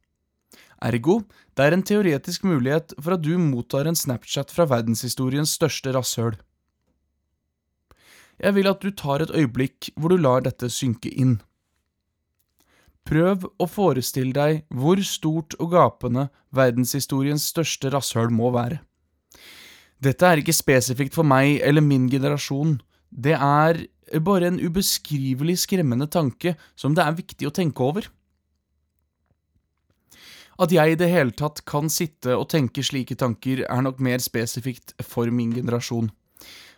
Ergo, 0.82 1.22
det 1.56 1.66
er 1.66 1.76
en 1.76 1.84
teoretisk 1.84 2.46
mulighet 2.48 2.96
for 2.98 3.14
at 3.14 3.24
du 3.24 3.36
mottar 3.38 3.86
en 3.86 3.98
Snapchat 4.00 4.52
fra 4.52 4.66
verdenshistoriens 4.70 5.54
største 5.60 5.94
rasshøl. 5.94 6.38
Jeg 8.40 8.56
vil 8.56 8.70
at 8.72 8.82
du 8.82 8.90
tar 8.96 9.22
et 9.22 9.34
øyeblikk 9.36 9.92
hvor 10.00 10.14
du 10.14 10.18
lar 10.18 10.42
dette 10.46 10.72
synke 10.72 11.12
inn. 11.12 11.38
Prøv 13.06 13.46
å 13.60 13.68
forestille 13.68 14.34
deg 14.34 14.64
hvor 14.70 15.02
stort 15.04 15.56
og 15.60 15.74
gapende 15.74 16.30
verdenshistoriens 16.56 17.46
største 17.52 17.92
rasshøl 17.94 18.32
må 18.32 18.54
være. 18.56 18.80
Dette 20.00 20.26
er 20.26 20.40
ikke 20.40 20.56
spesifikt 20.56 21.18
for 21.18 21.28
meg 21.28 21.60
eller 21.66 21.84
min 21.84 22.08
generasjon, 22.10 22.78
det 23.10 23.36
er 23.36 23.82
bare 24.26 24.50
en 24.50 24.60
ubeskrivelig 24.60 25.60
skremmende 25.66 26.08
tanke 26.12 26.56
som 26.76 26.96
det 26.98 27.06
er 27.06 27.18
viktig 27.18 27.48
å 27.48 27.54
tenke 27.54 27.86
over. 27.86 28.08
At 30.60 30.74
jeg 30.76 30.92
i 30.92 31.00
det 31.00 31.08
hele 31.08 31.32
tatt 31.32 31.62
kan 31.70 31.88
sitte 31.88 32.36
og 32.36 32.50
tenke 32.52 32.84
slike 32.84 33.16
tanker, 33.16 33.64
er 33.64 33.84
nok 33.86 34.02
mer 34.04 34.20
spesifikt 34.20 34.92
for 35.08 35.32
min 35.32 35.54
generasjon. 35.56 36.10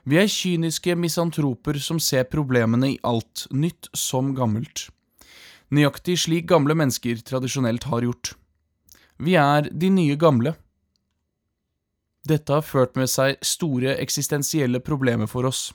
Vi 0.06 0.18
er 0.18 0.30
kyniske 0.30 0.96
misantroper 0.98 1.78
som 1.82 2.00
ser 2.02 2.28
problemene 2.30 2.94
i 2.94 3.00
alt, 3.06 3.48
nytt 3.54 3.90
som 3.98 4.36
gammelt. 4.38 4.90
Nøyaktig 5.72 6.18
slik 6.20 6.48
gamle 6.50 6.76
mennesker 6.78 7.22
tradisjonelt 7.26 7.86
har 7.90 8.06
gjort. 8.06 8.34
Vi 9.22 9.38
er 9.38 9.70
de 9.70 9.90
nye 9.94 10.18
gamle. 10.20 10.56
Dette 12.28 12.54
har 12.54 12.66
ført 12.66 12.98
med 12.98 13.10
seg 13.10 13.38
store 13.46 13.96
eksistensielle 14.02 14.82
problemer 14.84 15.30
for 15.30 15.48
oss. 15.50 15.70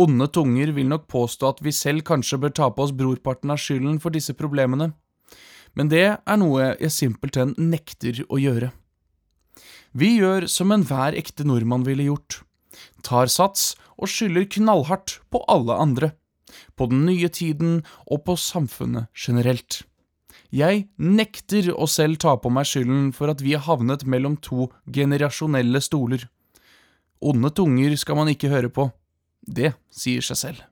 Onde 0.00 0.30
tunger 0.32 0.72
vil 0.72 0.88
nok 0.88 1.06
påstå 1.12 1.54
at 1.54 1.62
vi 1.64 1.74
selv 1.76 2.06
kanskje 2.08 2.38
bør 2.40 2.56
ta 2.56 2.70
på 2.72 2.86
oss 2.86 2.96
brorparten 2.96 3.52
av 3.52 3.60
skylden 3.60 4.00
for 4.00 4.14
disse 4.14 4.32
problemene 4.38 4.92
men 5.74 5.90
det 5.90 6.06
er 6.18 6.38
noe 6.40 6.72
jeg 6.80 6.92
simpelthen 6.94 7.54
nekter 7.58 8.22
å 8.28 8.40
gjøre. 8.40 8.70
Vi 9.92 10.14
gjør 10.20 10.46
som 10.50 10.72
enhver 10.74 11.16
ekte 11.18 11.46
nordmann 11.46 11.86
ville 11.86 12.06
gjort, 12.06 12.42
tar 13.06 13.30
sats 13.30 13.74
og 13.98 14.10
skylder 14.10 14.48
knallhardt 14.56 15.18
på 15.30 15.42
alle 15.50 15.76
andre, 15.82 16.12
på 16.78 16.88
den 16.90 17.04
nye 17.06 17.30
tiden 17.30 17.80
og 18.06 18.24
på 18.26 18.36
samfunnet 18.38 19.10
generelt. 19.14 19.82
Jeg 20.50 20.88
nekter 20.98 21.68
å 21.70 21.86
selv 21.86 22.18
ta 22.22 22.34
på 22.38 22.50
meg 22.50 22.66
skylden 22.66 23.10
for 23.14 23.30
at 23.30 23.42
vi 23.42 23.54
har 23.54 23.66
havnet 23.68 24.02
mellom 24.02 24.36
to 24.42 24.66
generasjonelle 24.90 25.82
stoler. 25.82 26.24
Onde 27.20 27.52
tunger 27.54 27.94
skal 28.00 28.18
man 28.18 28.30
ikke 28.32 28.50
høre 28.50 28.70
på. 28.72 28.88
Det 29.40 29.72
sier 29.94 30.24
seg 30.24 30.38
selv. 30.38 30.62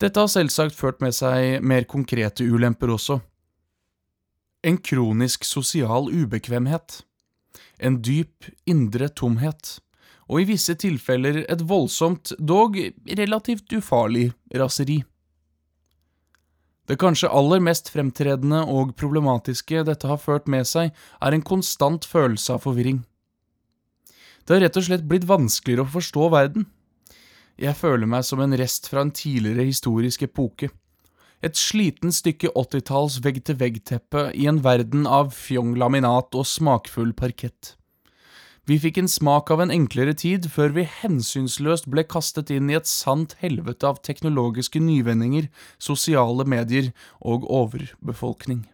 Dette 0.00 0.22
har 0.22 0.30
selvsagt 0.32 0.76
ført 0.76 1.02
med 1.04 1.12
seg 1.12 1.60
mer 1.60 1.84
konkrete 1.88 2.46
ulemper 2.46 2.94
også. 2.94 3.18
En 4.64 4.78
kronisk 4.80 5.44
sosial 5.44 6.08
ubekvemhet. 6.08 7.02
En 7.80 8.00
dyp 8.00 8.48
indre 8.68 9.10
tomhet. 9.12 9.78
Og 10.30 10.42
i 10.42 10.48
visse 10.52 10.76
tilfeller 10.78 11.42
et 11.42 11.62
voldsomt, 11.68 12.32
dog 12.38 12.78
relativt 13.18 13.72
ufarlig, 13.76 14.30
raseri. 14.54 15.00
Det 16.88 16.96
kanskje 16.98 17.30
aller 17.30 17.60
mest 17.62 17.90
fremtredende 17.92 18.64
og 18.66 18.96
problematiske 18.98 19.84
dette 19.86 20.08
har 20.10 20.18
ført 20.18 20.48
med 20.50 20.66
seg, 20.66 20.94
er 21.20 21.36
en 21.36 21.44
konstant 21.44 22.06
følelse 22.08 22.56
av 22.56 22.64
forvirring. 22.64 23.02
Det 24.44 24.56
har 24.56 24.62
rett 24.64 24.78
og 24.80 24.86
slett 24.86 25.08
blitt 25.08 25.28
vanskeligere 25.28 25.86
å 25.86 25.94
forstå 25.94 26.28
verden. 26.32 26.68
Jeg 27.60 27.76
føler 27.76 28.08
meg 28.08 28.24
som 28.24 28.40
en 28.40 28.56
rest 28.56 28.88
fra 28.88 29.04
en 29.04 29.12
tidligere 29.12 29.66
historisk 29.68 30.24
epoke. 30.24 30.70
Et 31.44 31.56
sliten 31.56 32.12
stykke 32.12 32.52
80-talls 32.56 33.20
vegg-til-vegg-teppe 33.24 34.30
i 34.36 34.46
en 34.48 34.62
verden 34.64 35.06
av 35.08 35.32
fjong 35.36 35.74
laminat 35.80 36.36
og 36.36 36.48
smakfull 36.48 37.14
parkett. 37.16 37.74
Vi 38.68 38.76
fikk 38.78 39.00
en 39.00 39.08
smak 39.10 39.50
av 39.50 39.62
en 39.64 39.72
enklere 39.74 40.12
tid 40.14 40.46
før 40.52 40.74
vi 40.76 40.84
hensynsløst 40.84 41.88
ble 41.90 42.04
kastet 42.04 42.52
inn 42.54 42.68
i 42.70 42.76
et 42.78 42.88
sant 42.88 43.32
helvete 43.40 43.88
av 43.88 44.02
teknologiske 44.06 44.82
nyvendinger, 44.84 45.48
sosiale 45.80 46.44
medier 46.46 46.92
og 47.20 47.48
overbefolkning. 47.48 48.66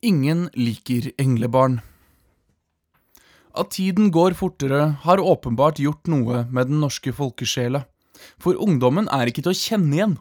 Ingen 0.00 0.46
liker 0.56 1.10
englebarn. 1.20 1.82
At 3.52 3.74
tiden 3.76 4.08
går 4.08 4.32
fortere, 4.32 4.96
har 5.04 5.20
åpenbart 5.20 5.76
gjort 5.82 6.08
noe 6.08 6.46
med 6.48 6.70
den 6.70 6.80
norske 6.80 7.12
folkesjela. 7.12 7.82
For 8.40 8.56
ungdommen 8.56 9.10
er 9.12 9.28
ikke 9.28 9.44
til 9.44 9.52
å 9.52 9.60
kjenne 9.60 9.98
igjen. 9.98 10.14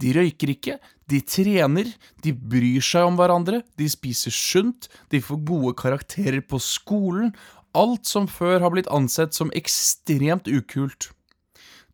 De 0.00 0.14
røyker 0.16 0.54
ikke, 0.54 0.78
de 1.12 1.20
trener, 1.20 1.90
de 2.24 2.32
bryr 2.32 2.80
seg 2.80 3.04
om 3.10 3.20
hverandre, 3.20 3.60
de 3.76 3.90
spiser 3.92 4.32
sunt, 4.32 4.88
de 5.12 5.20
får 5.20 5.42
gode 5.52 5.74
karakterer 5.76 6.40
på 6.40 6.62
skolen, 6.62 7.34
alt 7.76 8.08
som 8.08 8.24
før 8.24 8.64
har 8.64 8.72
blitt 8.72 8.88
ansett 8.88 9.36
som 9.36 9.52
ekstremt 9.52 10.48
ukult. 10.48 11.10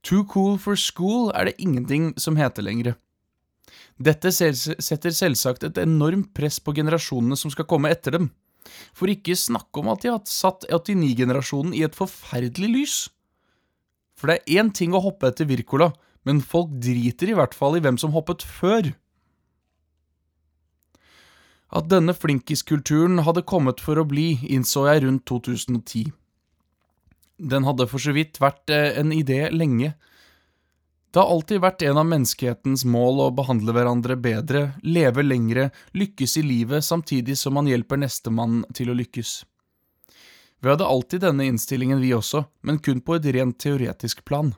Too 0.06 0.22
cool 0.30 0.60
for 0.62 0.78
school 0.78 1.32
er 1.34 1.50
det 1.50 1.58
ingenting 1.58 2.12
som 2.20 2.38
heter 2.38 2.62
lenger. 2.62 2.94
Dette 4.00 4.32
setter 4.32 5.12
selvsagt 5.12 5.66
et 5.68 5.78
enormt 5.82 6.30
press 6.36 6.56
på 6.64 6.72
generasjonene 6.76 7.36
som 7.36 7.52
skal 7.52 7.68
komme 7.68 7.90
etter 7.92 8.16
dem. 8.16 8.30
For 8.96 9.10
ikke 9.12 9.36
snakke 9.36 9.82
om 9.82 9.90
at 9.92 10.04
de 10.04 10.12
har 10.12 10.22
satt 10.28 10.64
89-generasjonen 10.72 11.74
i 11.76 11.84
et 11.84 11.96
forferdelig 11.96 12.70
lys. 12.72 12.96
For 14.16 14.30
det 14.30 14.40
er 14.40 14.60
én 14.60 14.72
ting 14.76 14.96
å 14.96 15.02
hoppe 15.04 15.28
etter 15.28 15.48
Wirkola, 15.48 15.90
men 16.28 16.42
folk 16.44 16.72
driter 16.80 17.32
i 17.32 17.36
hvert 17.36 17.56
fall 17.56 17.76
i 17.76 17.84
hvem 17.84 18.00
som 18.00 18.12
hoppet 18.16 18.44
før. 18.44 18.92
At 21.70 21.86
denne 21.92 22.16
flinkiskulturen 22.16 23.22
hadde 23.24 23.46
kommet 23.46 23.80
for 23.84 24.00
å 24.00 24.06
bli, 24.08 24.34
innså 24.48 24.88
jeg 24.88 25.04
rundt 25.04 25.26
2010. 25.30 26.10
Den 27.40 27.64
hadde 27.68 27.86
for 27.88 28.02
så 28.02 28.12
vidt 28.16 28.40
vært 28.42 28.72
eh, 28.74 28.96
en 29.00 29.14
idé 29.16 29.46
lenge, 29.54 29.94
det 31.10 31.18
har 31.18 31.30
alltid 31.34 31.58
vært 31.64 31.82
en 31.82 31.98
av 31.98 32.06
menneskehetens 32.06 32.84
mål 32.86 33.24
å 33.24 33.30
behandle 33.34 33.74
hverandre 33.74 34.14
bedre, 34.14 34.60
leve 34.86 35.24
lengre, 35.26 35.70
lykkes 35.90 36.36
i 36.38 36.44
livet 36.46 36.86
samtidig 36.86 37.34
som 37.38 37.56
man 37.58 37.66
hjelper 37.66 37.98
nestemann 37.98 38.62
til 38.78 38.92
å 38.92 38.94
lykkes. 38.94 39.40
Vi 40.60 40.70
hadde 40.70 40.86
alltid 40.86 41.24
denne 41.24 41.48
innstillingen, 41.50 41.98
vi 41.98 42.12
også, 42.14 42.44
men 42.62 42.78
kun 42.78 43.00
på 43.02 43.16
et 43.16 43.26
rent 43.34 43.58
teoretisk 43.58 44.22
plan. 44.28 44.52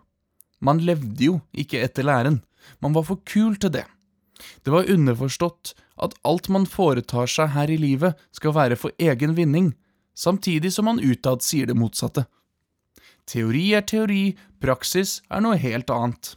Man 0.61 0.83
levde 0.85 1.25
jo 1.31 1.39
ikke 1.57 1.81
etter 1.81 2.05
læren, 2.05 2.43
man 2.85 2.93
var 2.93 3.07
for 3.09 3.23
kul 3.25 3.57
til 3.57 3.73
det. 3.73 3.87
Det 4.67 4.75
var 4.75 4.91
underforstått 4.91 5.73
at 6.05 6.19
alt 6.27 6.51
man 6.53 6.67
foretar 6.67 7.31
seg 7.31 7.55
her 7.55 7.71
i 7.71 7.79
livet, 7.81 8.19
skal 8.35 8.57
være 8.59 8.77
for 8.77 8.93
egen 9.01 9.39
vinning, 9.39 9.73
samtidig 10.13 10.75
som 10.75 10.91
man 10.91 11.01
utad 11.01 11.41
sier 11.47 11.71
det 11.71 11.79
motsatte. 11.79 12.27
Teori 13.25 13.71
er 13.79 13.87
teori, 13.87 14.23
praksis 14.61 15.21
er 15.31 15.41
noe 15.47 15.57
helt 15.57 15.91
annet. 15.95 16.35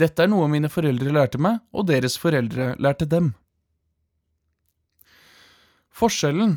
Dette 0.00 0.24
er 0.24 0.30
noe 0.32 0.48
mine 0.48 0.70
foreldre 0.72 1.12
lærte 1.12 1.40
meg, 1.42 1.60
og 1.76 1.88
deres 1.90 2.16
foreldre 2.20 2.72
lærte 2.80 3.08
dem. 3.10 3.34
Forskjellen 5.92 6.56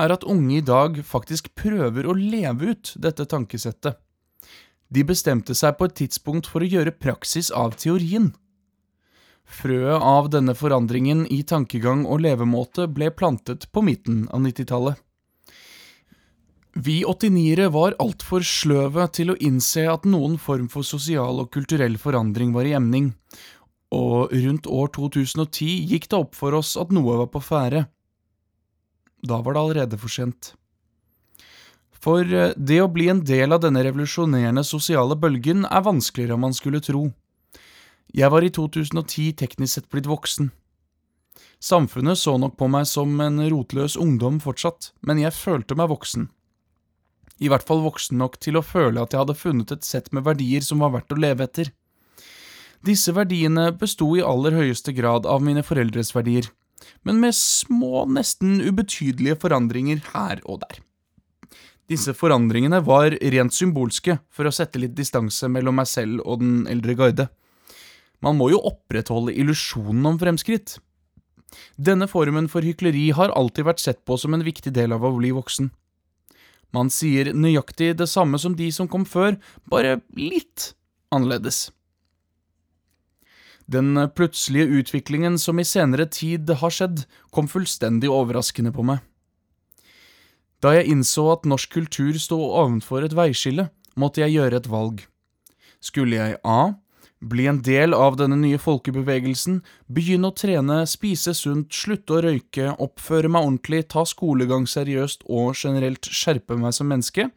er 0.00 0.14
at 0.14 0.24
unge 0.24 0.60
i 0.60 0.64
dag 0.64 1.00
faktisk 1.04 1.50
prøver 1.58 2.06
å 2.08 2.16
leve 2.16 2.72
ut 2.72 2.94
dette 2.96 3.26
tankesettet. 3.28 3.98
De 4.88 5.04
bestemte 5.04 5.52
seg 5.58 5.76
på 5.76 5.88
et 5.88 5.98
tidspunkt 6.00 6.48
for 6.48 6.64
å 6.64 6.70
gjøre 6.70 6.94
praksis 6.96 7.50
av 7.52 7.74
teorien. 7.76 8.30
Frøet 9.48 10.04
av 10.04 10.30
denne 10.32 10.54
forandringen 10.56 11.26
i 11.32 11.42
tankegang 11.42 12.06
og 12.06 12.22
levemåte 12.24 12.86
ble 12.88 13.10
plantet 13.12 13.68
på 13.72 13.84
midten 13.84 14.24
av 14.32 14.44
90-tallet. 14.44 14.96
Vi 16.78 17.00
89-ere 17.02 17.72
var 17.74 17.96
altfor 17.98 18.44
sløve 18.46 19.08
til 19.10 19.32
å 19.32 19.34
innse 19.42 19.82
at 19.90 20.04
noen 20.06 20.36
form 20.38 20.68
for 20.70 20.86
sosial 20.86 21.40
og 21.42 21.48
kulturell 21.50 21.96
forandring 21.98 22.52
var 22.54 22.68
i 22.70 22.74
emning, 22.78 23.08
og 23.90 24.30
rundt 24.30 24.68
år 24.70 24.92
2010 24.94 25.88
gikk 25.90 26.06
det 26.12 26.20
opp 26.20 26.38
for 26.38 26.54
oss 26.54 26.76
at 26.78 26.92
noe 26.94 27.16
var 27.24 27.32
på 27.32 27.42
ferde. 27.42 27.88
Da 29.26 29.40
var 29.42 29.56
det 29.56 29.64
allerede 29.64 29.98
for 29.98 30.12
sent. 30.12 30.52
For 31.98 32.22
eh, 32.22 32.54
det 32.54 32.78
å 32.84 32.92
bli 32.94 33.08
en 33.10 33.24
del 33.26 33.56
av 33.56 33.64
denne 33.66 33.82
revolusjonerende 33.82 34.62
sosiale 34.62 35.18
bølgen 35.18 35.66
er 35.66 35.82
vanskeligere 35.82 36.38
enn 36.38 36.46
man 36.46 36.54
skulle 36.54 36.84
tro. 36.84 37.08
Jeg 38.14 38.30
var 38.30 38.46
i 38.46 38.54
2010 38.54 39.34
teknisk 39.42 39.80
sett 39.80 39.90
blitt 39.90 40.06
voksen. 40.06 40.52
Samfunnet 41.58 42.22
så 42.22 42.38
nok 42.38 42.54
på 42.54 42.70
meg 42.70 42.86
som 42.86 43.18
en 43.18 43.42
rotløs 43.50 43.98
ungdom 43.98 44.38
fortsatt, 44.38 44.92
men 45.02 45.26
jeg 45.26 45.34
følte 45.34 45.74
meg 45.74 45.90
voksen 45.90 46.30
i 47.38 47.50
hvert 47.50 47.66
fall 47.66 47.84
voksen 47.84 48.18
nok 48.18 48.38
til 48.42 48.58
å 48.58 48.64
føle 48.64 49.02
at 49.02 49.14
jeg 49.14 49.22
hadde 49.22 49.38
funnet 49.38 49.74
et 49.74 49.86
sett 49.86 50.10
med 50.12 50.26
verdier 50.26 50.64
som 50.64 50.82
var 50.82 50.94
verdt 50.96 51.14
å 51.14 51.20
leve 51.20 51.46
etter. 51.46 51.70
Disse 52.86 53.14
verdiene 53.14 53.70
besto 53.74 54.10
i 54.18 54.24
aller 54.24 54.54
høyeste 54.54 54.94
grad 54.94 55.26
av 55.26 55.42
mine 55.42 55.64
foreldres 55.66 56.12
verdier, 56.14 56.50
men 57.02 57.18
med 57.22 57.34
små, 57.34 58.04
nesten 58.06 58.60
ubetydelige 58.62 59.38
forandringer 59.42 60.02
her 60.12 60.42
og 60.44 60.62
der. 60.66 60.82
Disse 61.88 62.12
forandringene 62.12 62.82
var 62.84 63.16
rent 63.32 63.54
symbolske, 63.56 64.18
for 64.28 64.46
å 64.46 64.52
sette 64.52 64.80
litt 64.80 64.94
distanse 64.96 65.48
mellom 65.48 65.78
meg 65.80 65.88
selv 65.88 66.20
og 66.26 66.42
den 66.42 66.66
eldre 66.70 66.94
guide. 66.98 67.28
Man 68.20 68.36
må 68.36 68.50
jo 68.52 68.60
opprettholde 68.68 69.32
illusjonen 69.32 70.06
om 70.10 70.18
fremskritt. 70.20 70.76
Denne 71.80 72.08
formen 72.10 72.50
for 72.52 72.66
hykleri 72.66 73.08
har 73.16 73.32
alltid 73.32 73.70
vært 73.70 73.80
sett 73.80 74.02
på 74.04 74.18
som 74.20 74.36
en 74.36 74.44
viktig 74.44 74.74
del 74.76 74.92
av 74.92 75.06
å 75.06 75.14
bli 75.16 75.32
voksen. 75.32 75.70
Man 76.76 76.90
sier 76.92 77.32
nøyaktig 77.32 77.94
det 77.98 78.08
samme 78.10 78.38
som 78.40 78.56
de 78.58 78.68
som 78.74 78.88
kom 78.90 79.06
før, 79.08 79.38
bare 79.70 80.00
litt 80.16 80.72
annerledes. 81.14 81.70
Den 83.68 83.96
plutselige 84.16 84.80
utviklingen 84.80 85.36
som 85.40 85.60
i 85.60 85.66
senere 85.68 86.06
tid 86.08 86.48
har 86.60 86.72
skjedd, 86.72 87.04
kom 87.32 87.48
fullstendig 87.52 88.08
overraskende 88.12 88.72
på 88.72 88.84
meg. 88.84 89.02
Da 90.64 90.72
jeg 90.74 90.88
innså 90.90 91.26
at 91.34 91.44
norsk 91.46 91.70
kultur 91.76 92.16
sto 92.18 92.38
ovenfor 92.48 93.04
et 93.04 93.14
veiskille, 93.16 93.68
måtte 93.98 94.24
jeg 94.24 94.38
gjøre 94.38 94.58
et 94.58 94.70
valg. 94.72 95.04
Skulle 95.84 96.16
jeg 96.16 96.38
A 96.42 96.74
bli 97.20 97.46
en 97.50 97.62
del 97.62 97.94
av 97.94 98.16
denne 98.18 98.36
nye 98.38 98.58
folkebevegelsen, 98.62 99.60
begynn 99.90 100.26
å 100.28 100.34
trene, 100.36 100.82
spise 100.86 101.34
sunt, 101.34 101.72
slutte 101.74 102.18
å 102.18 102.20
røyke, 102.24 102.74
oppføre 102.78 103.30
meg 103.30 103.46
ordentlig, 103.46 103.86
ta 103.92 104.04
skolegang 104.06 104.68
seriøst 104.70 105.26
og 105.26 105.56
generelt 105.58 106.06
skjerpe 106.06 106.58
meg 106.58 106.76
som 106.76 106.90
menneske, 106.90 107.30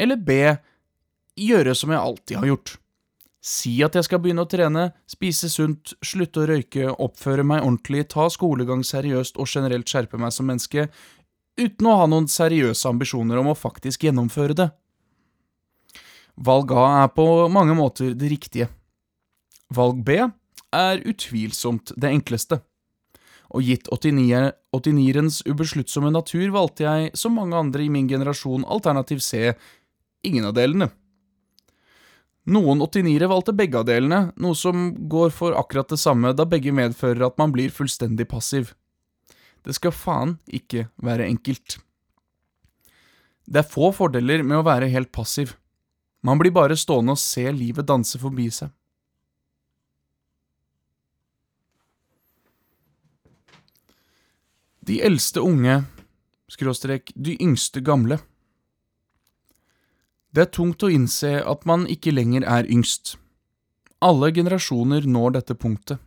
eller 0.00 0.16
B. 0.16 0.38
gjøre 1.36 1.74
som 1.74 1.90
jeg 1.90 2.00
alltid 2.00 2.36
har 2.38 2.46
gjort. 2.46 2.76
Si 3.44 3.74
at 3.84 3.96
jeg 3.98 4.06
skal 4.06 4.20
begynne 4.24 4.46
å 4.46 4.48
trene, 4.48 4.86
spise 5.10 5.50
sunt, 5.52 5.92
slutte 6.00 6.40
å 6.40 6.46
røyke, 6.48 6.88
oppføre 6.88 7.44
meg 7.44 7.60
ordentlig, 7.60 8.06
ta 8.08 8.30
skolegang 8.32 8.80
seriøst 8.86 9.36
og 9.36 9.50
generelt 9.50 9.90
skjerpe 9.90 10.16
meg 10.16 10.32
som 10.32 10.48
menneske, 10.48 10.86
uten 11.60 11.90
å 11.90 11.98
ha 12.00 12.06
noen 12.08 12.30
seriøse 12.30 12.88
ambisjoner 12.88 13.42
om 13.42 13.52
å 13.52 13.58
faktisk 13.58 14.06
gjennomføre 14.06 14.56
det. 14.62 14.70
Valg 16.34 16.72
A 16.72 16.86
er 17.04 17.12
på 17.14 17.26
mange 17.52 17.76
måter 17.76 18.16
det 18.16 18.32
riktige. 18.32 18.70
Valg 19.76 20.02
B 20.06 20.18
er 20.74 21.02
utvilsomt 21.06 21.92
det 22.00 22.10
enkleste. 22.10 22.60
Og 23.54 23.62
gitt 23.62 23.88
89-erens 23.92 25.42
ubesluttsomme 25.46 26.10
natur 26.14 26.48
valgte 26.54 26.86
jeg, 26.86 27.14
som 27.14 27.36
mange 27.38 27.58
andre 27.58 27.84
i 27.84 27.92
min 27.92 28.08
generasjon, 28.10 28.66
alternativ 28.66 29.22
C, 29.22 29.52
ingen 30.26 30.48
av 30.48 30.56
delene. 30.56 30.90
Noen 32.44 32.82
89-ere 32.84 33.28
valgte 33.30 33.54
begge 33.56 33.80
av 33.80 33.86
delene, 33.88 34.32
noe 34.36 34.56
som 34.58 34.90
går 35.08 35.30
for 35.32 35.56
akkurat 35.56 35.94
det 35.94 36.00
samme, 36.02 36.34
da 36.36 36.44
begge 36.44 36.74
medfører 36.76 37.28
at 37.30 37.38
man 37.40 37.54
blir 37.54 37.72
fullstendig 37.72 38.26
passiv. 38.28 38.74
Det 39.64 39.72
skal 39.78 39.94
faen 39.96 40.36
ikke 40.44 40.88
være 41.00 41.28
enkelt. 41.30 41.78
Det 43.48 43.62
er 43.62 43.68
få 43.68 43.92
fordeler 43.96 44.44
med 44.44 44.60
å 44.60 44.66
være 44.66 44.90
helt 44.92 45.12
passiv. 45.12 45.54
Man 46.24 46.40
blir 46.40 46.52
bare 46.52 46.76
stående 46.76 47.16
og 47.16 47.20
se 47.20 47.44
livet 47.52 47.88
danse 47.88 48.20
forbi 48.20 48.50
seg. 48.52 48.72
De 54.84 54.98
eldste 55.00 55.40
unge, 55.40 55.82
skråstrek 56.52 57.12
de 57.14 57.38
yngste 57.40 57.80
gamle. 57.80 58.18
Det 60.34 60.42
er 60.42 60.50
tungt 60.52 60.82
å 60.84 60.90
innse 60.92 61.38
at 61.40 61.62
man 61.64 61.86
ikke 61.88 62.12
lenger 62.12 62.44
er 62.44 62.68
yngst. 62.68 63.14
Alle 64.04 64.28
generasjoner 64.34 65.06
når 65.08 65.38
dette 65.38 65.56
punktet. 65.56 66.02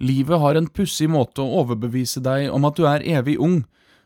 Livet 0.00 0.40
har 0.40 0.56
en 0.56 0.66
pussig 0.66 1.06
måte 1.12 1.44
å 1.44 1.60
overbevise 1.60 2.22
deg 2.24 2.48
om 2.50 2.64
at 2.66 2.80
du 2.80 2.86
er 2.88 3.04
evig 3.04 3.36
ung, 3.38 3.60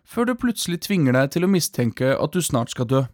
før 0.05 0.29
du 0.29 0.35
plutselig 0.35 0.83
tvinger 0.85 1.14
deg 1.16 1.31
til 1.33 1.47
å 1.47 1.53
mistenke 1.53 2.11
at 2.18 2.35
du 2.35 2.42
snart 2.44 2.75
skal 2.75 2.90
dø. 2.90 3.05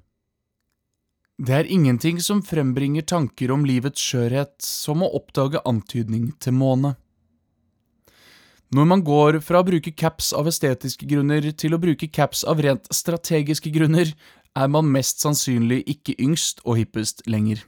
Det 1.39 1.55
er 1.57 1.71
ingenting 1.71 2.19
som 2.21 2.43
frembringer 2.43 3.07
tanker 3.07 3.53
om 3.55 3.63
livets 3.69 4.03
skjørhet 4.03 4.57
som 4.65 5.05
å 5.05 5.13
oppdage 5.21 5.63
antydning 5.69 6.33
til 6.41 6.59
måne. 6.59 6.97
Når 8.71 8.87
man 8.87 9.01
går 9.03 9.41
fra 9.43 9.61
å 9.61 9.67
bruke 9.67 9.91
caps 9.91 10.31
av 10.37 10.47
estetiske 10.47 11.07
grunner 11.11 11.49
til 11.59 11.75
å 11.75 11.81
bruke 11.83 12.07
caps 12.07 12.45
av 12.47 12.61
rent 12.63 12.87
strategiske 12.95 13.73
grunner, 13.75 14.13
er 14.55 14.71
man 14.71 14.87
mest 14.95 15.23
sannsynlig 15.25 15.81
ikke 15.91 16.15
yngst 16.23 16.63
og 16.63 16.79
hippest 16.79 17.25
lenger. 17.27 17.65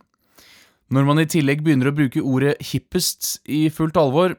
Når 0.93 1.09
man 1.09 1.19
i 1.19 1.27
tillegg 1.27 1.65
begynner 1.67 1.91
å 1.91 1.97
bruke 1.97 2.23
ordet 2.23 2.55
hippest 2.71 3.41
i 3.51 3.67
fullt 3.73 3.99
alvor, 3.99 4.37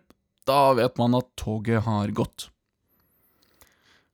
da 0.48 0.74
vet 0.78 0.96
man 1.02 1.20
at 1.20 1.28
toget 1.40 1.84
har 1.84 2.16
gått. 2.16 2.48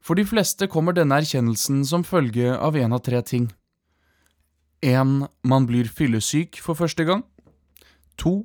For 0.01 0.17
de 0.17 0.25
fleste 0.25 0.69
kommer 0.71 0.95
denne 0.97 1.19
erkjennelsen 1.21 1.83
som 1.85 2.05
følge 2.07 2.55
av 2.55 2.77
en 2.79 2.95
av 2.97 3.03
tre 3.05 3.21
ting. 3.21 3.49
En, 4.81 5.27
man 5.43 5.67
blir 5.69 5.89
fyllesyk 5.91 6.61
for 6.63 6.79
første 6.79 7.05
gang. 7.05 7.25
To, 8.23 8.41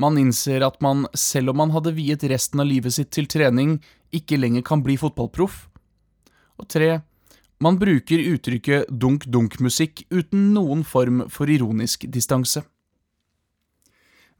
man 0.00 0.18
innser 0.18 0.64
at 0.66 0.80
man, 0.84 1.06
selv 1.14 1.52
om 1.52 1.60
man 1.62 1.74
hadde 1.74 1.94
viet 1.96 2.24
resten 2.30 2.62
av 2.62 2.68
livet 2.70 2.96
sitt 2.96 3.12
til 3.14 3.28
trening, 3.30 3.78
ikke 4.14 4.38
lenger 4.40 4.64
kan 4.66 4.82
bli 4.82 4.96
fotballproff. 5.00 5.68
Og 6.60 6.68
tre, 6.68 7.00
man 7.60 7.76
bruker 7.80 8.22
uttrykket 8.32 8.88
dunk-dunk-musikk 8.88 10.06
uten 10.10 10.50
noen 10.54 10.84
form 10.84 11.26
for 11.28 11.50
ironisk 11.52 12.06
distanse. 12.08 12.62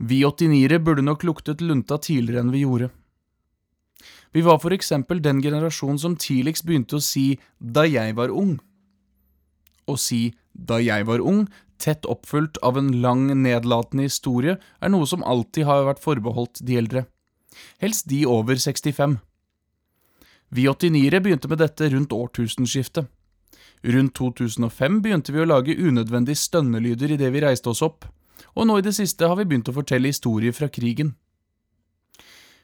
Vi 0.01 0.23
åttiniere 0.25 0.79
burde 0.81 1.05
nok 1.05 1.27
luktet 1.29 1.61
lunta 1.61 1.99
tidligere 2.01 2.41
enn 2.41 2.53
vi 2.55 2.65
gjorde. 2.65 2.89
Vi 4.33 4.41
var 4.47 4.61
for 4.63 4.73
eksempel 4.73 5.21
den 5.21 5.43
generasjonen 5.45 5.99
som 6.01 6.17
tidligst 6.17 6.65
begynte 6.65 6.97
å 6.97 7.05
si 7.05 7.35
da 7.59 7.85
jeg 7.85 8.15
var 8.17 8.33
ung. 8.33 8.57
Å 9.85 9.97
si 10.01 10.31
da 10.55 10.79
jeg 10.81 11.05
var 11.05 11.21
ung, 11.21 11.45
tett 11.81 12.07
oppfulgt 12.07 12.61
av 12.67 12.79
en 12.79 12.93
lang, 13.03 13.27
nedlatende 13.43 14.07
historie, 14.09 14.59
er 14.81 14.93
noe 14.93 15.09
som 15.09 15.25
alltid 15.25 15.67
har 15.69 15.87
vært 15.89 16.03
forbeholdt 16.05 16.63
de 16.67 16.77
eldre. 16.81 17.07
Helst 17.83 18.09
de 18.11 18.23
over 18.29 18.61
65. 18.61 19.19
Vi 20.51 20.67
89-ere 20.69 21.23
begynte 21.23 21.49
med 21.51 21.63
dette 21.63 21.89
rundt 21.93 22.13
årtusenskiftet. 22.13 23.09
Rundt 23.83 24.15
2005 24.19 25.01
begynte 25.03 25.33
vi 25.33 25.41
å 25.41 25.49
lage 25.49 25.77
unødvendige 25.79 26.37
stønnelyder 26.37 27.15
idet 27.17 27.33
vi 27.33 27.43
reiste 27.45 27.71
oss 27.73 27.81
opp, 27.87 28.05
og 28.55 28.67
nå 28.69 28.79
i 28.81 28.85
det 28.85 28.93
siste 28.97 29.29
har 29.29 29.39
vi 29.39 29.47
begynt 29.49 29.71
å 29.71 29.77
fortelle 29.77 30.11
historier 30.11 30.53
fra 30.57 30.69
krigen. 30.69 31.15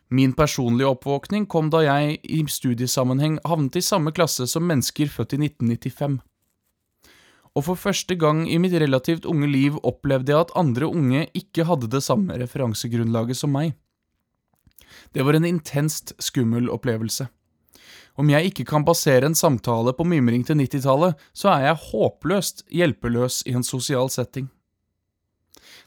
Min 0.09 0.37
personlige 0.38 0.92
oppvåkning 0.92 1.46
kom 1.50 1.70
da 1.72 1.81
jeg 1.83 2.20
i 2.22 2.42
studiesammenheng 2.50 3.40
havnet 3.46 3.81
i 3.81 3.83
samme 3.83 4.12
klasse 4.14 4.46
som 4.46 4.66
mennesker 4.68 5.11
født 5.11 5.35
i 5.35 5.40
1995. 5.48 6.20
Og 7.57 7.64
for 7.64 7.81
første 7.81 8.19
gang 8.21 8.45
i 8.53 8.59
mitt 8.61 8.75
relativt 8.77 9.25
unge 9.29 9.49
liv 9.49 9.79
opplevde 9.81 10.33
jeg 10.33 10.45
at 10.45 10.53
andre 10.61 10.88
unge 10.90 11.25
ikke 11.38 11.64
hadde 11.64 11.88
det 11.92 12.03
samme 12.05 12.37
referansegrunnlaget 12.37 13.40
som 13.40 13.55
meg. 13.57 13.73
Det 15.16 15.25
var 15.25 15.38
en 15.38 15.49
intenst 15.49 16.12
skummel 16.21 16.69
opplevelse. 16.73 17.31
Om 18.16 18.31
jeg 18.33 18.51
ikke 18.51 18.64
kan 18.69 18.85
basere 18.85 19.29
en 19.29 19.37
samtale 19.37 19.92
på 19.97 20.05
mimring 20.09 20.45
til 20.45 20.57
90-tallet, 20.61 21.16
så 21.37 21.53
er 21.53 21.66
jeg 21.66 21.83
håpløst 21.88 22.62
hjelpeløs 22.73 23.42
i 23.49 23.57
en 23.57 23.64
sosial 23.64 24.12
setting. 24.12 24.49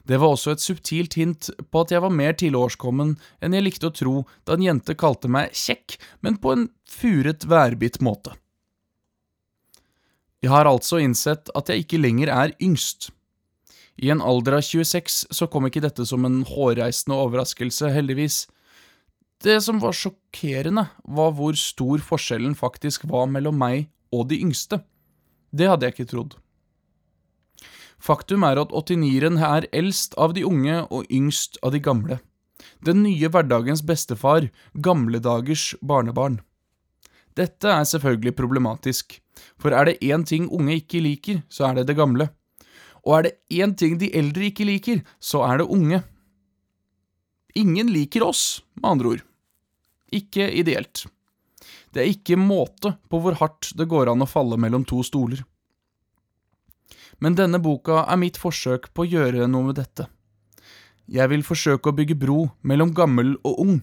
Det 0.06 0.18
var 0.18 0.32
også 0.32 0.54
et 0.54 0.62
subtilt 0.62 1.14
hint 1.18 1.50
på 1.70 1.82
at 1.84 1.92
jeg 1.92 2.02
var 2.02 2.14
mer 2.14 2.34
tilårskommen 2.38 3.16
enn 3.42 3.54
jeg 3.54 3.66
likte 3.66 3.90
å 3.90 3.94
tro 3.94 4.14
da 4.48 4.56
en 4.56 4.64
jente 4.64 4.96
kalte 4.98 5.30
meg 5.30 5.54
kjekk, 5.54 5.98
men 6.24 6.38
på 6.40 6.54
en 6.54 6.68
furet, 6.88 7.46
værbitt 7.50 8.00
måte. 8.02 8.34
Jeg 10.40 10.52
har 10.54 10.68
altså 10.68 11.02
innsett 11.04 11.50
at 11.56 11.68
jeg 11.68 11.84
ikke 11.84 12.00
lenger 12.00 12.30
er 12.32 12.54
yngst. 12.64 13.10
I 14.00 14.08
en 14.14 14.22
alder 14.24 14.56
av 14.56 14.64
26 14.64 15.26
så 15.36 15.48
kom 15.52 15.66
ikke 15.68 15.82
dette 15.84 16.06
som 16.08 16.24
en 16.24 16.40
hårreisende 16.48 17.18
overraskelse, 17.20 17.90
heldigvis. 17.92 18.46
Det 19.44 19.58
som 19.64 19.80
var 19.80 19.96
sjokkerende, 19.96 20.86
var 21.04 21.34
hvor 21.36 21.56
stor 21.56 22.00
forskjellen 22.04 22.56
faktisk 22.56 23.04
var 23.08 23.28
mellom 23.28 23.60
meg 23.60 23.90
og 24.12 24.30
de 24.32 24.40
yngste. 24.40 24.80
Det 25.52 25.68
hadde 25.68 25.88
jeg 25.88 25.96
ikke 25.98 26.10
trodd. 26.14 26.36
Faktum 28.00 28.46
er 28.48 28.56
at 28.62 28.72
89-eren 28.72 29.36
er 29.44 29.68
eldst 29.76 30.16
av 30.16 30.32
de 30.32 30.46
unge 30.48 30.78
og 30.88 31.08
yngst 31.12 31.60
av 31.60 31.74
de 31.76 31.82
gamle. 31.84 32.20
Den 32.84 33.02
nye 33.04 33.28
hverdagens 33.28 33.82
bestefar, 33.84 34.48
gamle 34.72 35.20
dagers 35.20 35.74
barnebarn. 35.84 36.40
Dette 37.38 37.70
er 37.70 37.86
selvfølgelig 37.86 38.34
problematisk, 38.38 39.18
for 39.60 39.74
er 39.76 39.88
det 39.88 40.00
én 40.02 40.24
ting 40.26 40.48
unge 40.50 40.80
ikke 40.80 41.02
liker, 41.04 41.42
så 41.48 41.70
er 41.70 41.80
det 41.80 41.88
det 41.90 41.98
gamle. 41.98 42.28
Og 43.06 43.16
er 43.18 43.28
det 43.28 43.36
én 43.62 43.74
ting 43.76 43.98
de 44.00 44.10
eldre 44.16 44.50
ikke 44.50 44.66
liker, 44.68 45.04
så 45.20 45.44
er 45.46 45.60
det 45.60 45.70
unge. 45.70 46.02
Ingen 47.56 47.92
liker 47.92 48.26
oss, 48.26 48.62
med 48.76 48.90
andre 48.90 49.14
ord. 49.14 49.22
Ikke 50.12 50.50
ideelt. 50.50 51.06
Det 51.94 52.02
er 52.02 52.10
ikke 52.12 52.38
måte 52.38 52.96
på 53.10 53.22
hvor 53.22 53.38
hardt 53.40 53.72
det 53.78 53.88
går 53.90 54.10
an 54.10 54.22
å 54.22 54.28
falle 54.28 54.58
mellom 54.60 54.84
to 54.86 55.02
stoler 55.06 55.42
men 57.20 57.36
denne 57.36 57.60
boka 57.62 58.04
er 58.08 58.18
mitt 58.20 58.40
forsøk 58.40 58.90
på 58.96 59.04
å 59.04 59.10
gjøre 59.10 59.48
noe 59.48 59.70
med 59.70 59.78
dette. 59.78 60.08
Jeg 61.10 61.30
vil 61.32 61.44
forsøke 61.44 61.90
å 61.90 61.96
bygge 61.96 62.16
bro 62.18 62.40
mellom 62.66 62.94
gammel 62.96 63.34
og 63.44 63.60
ung, 63.64 63.78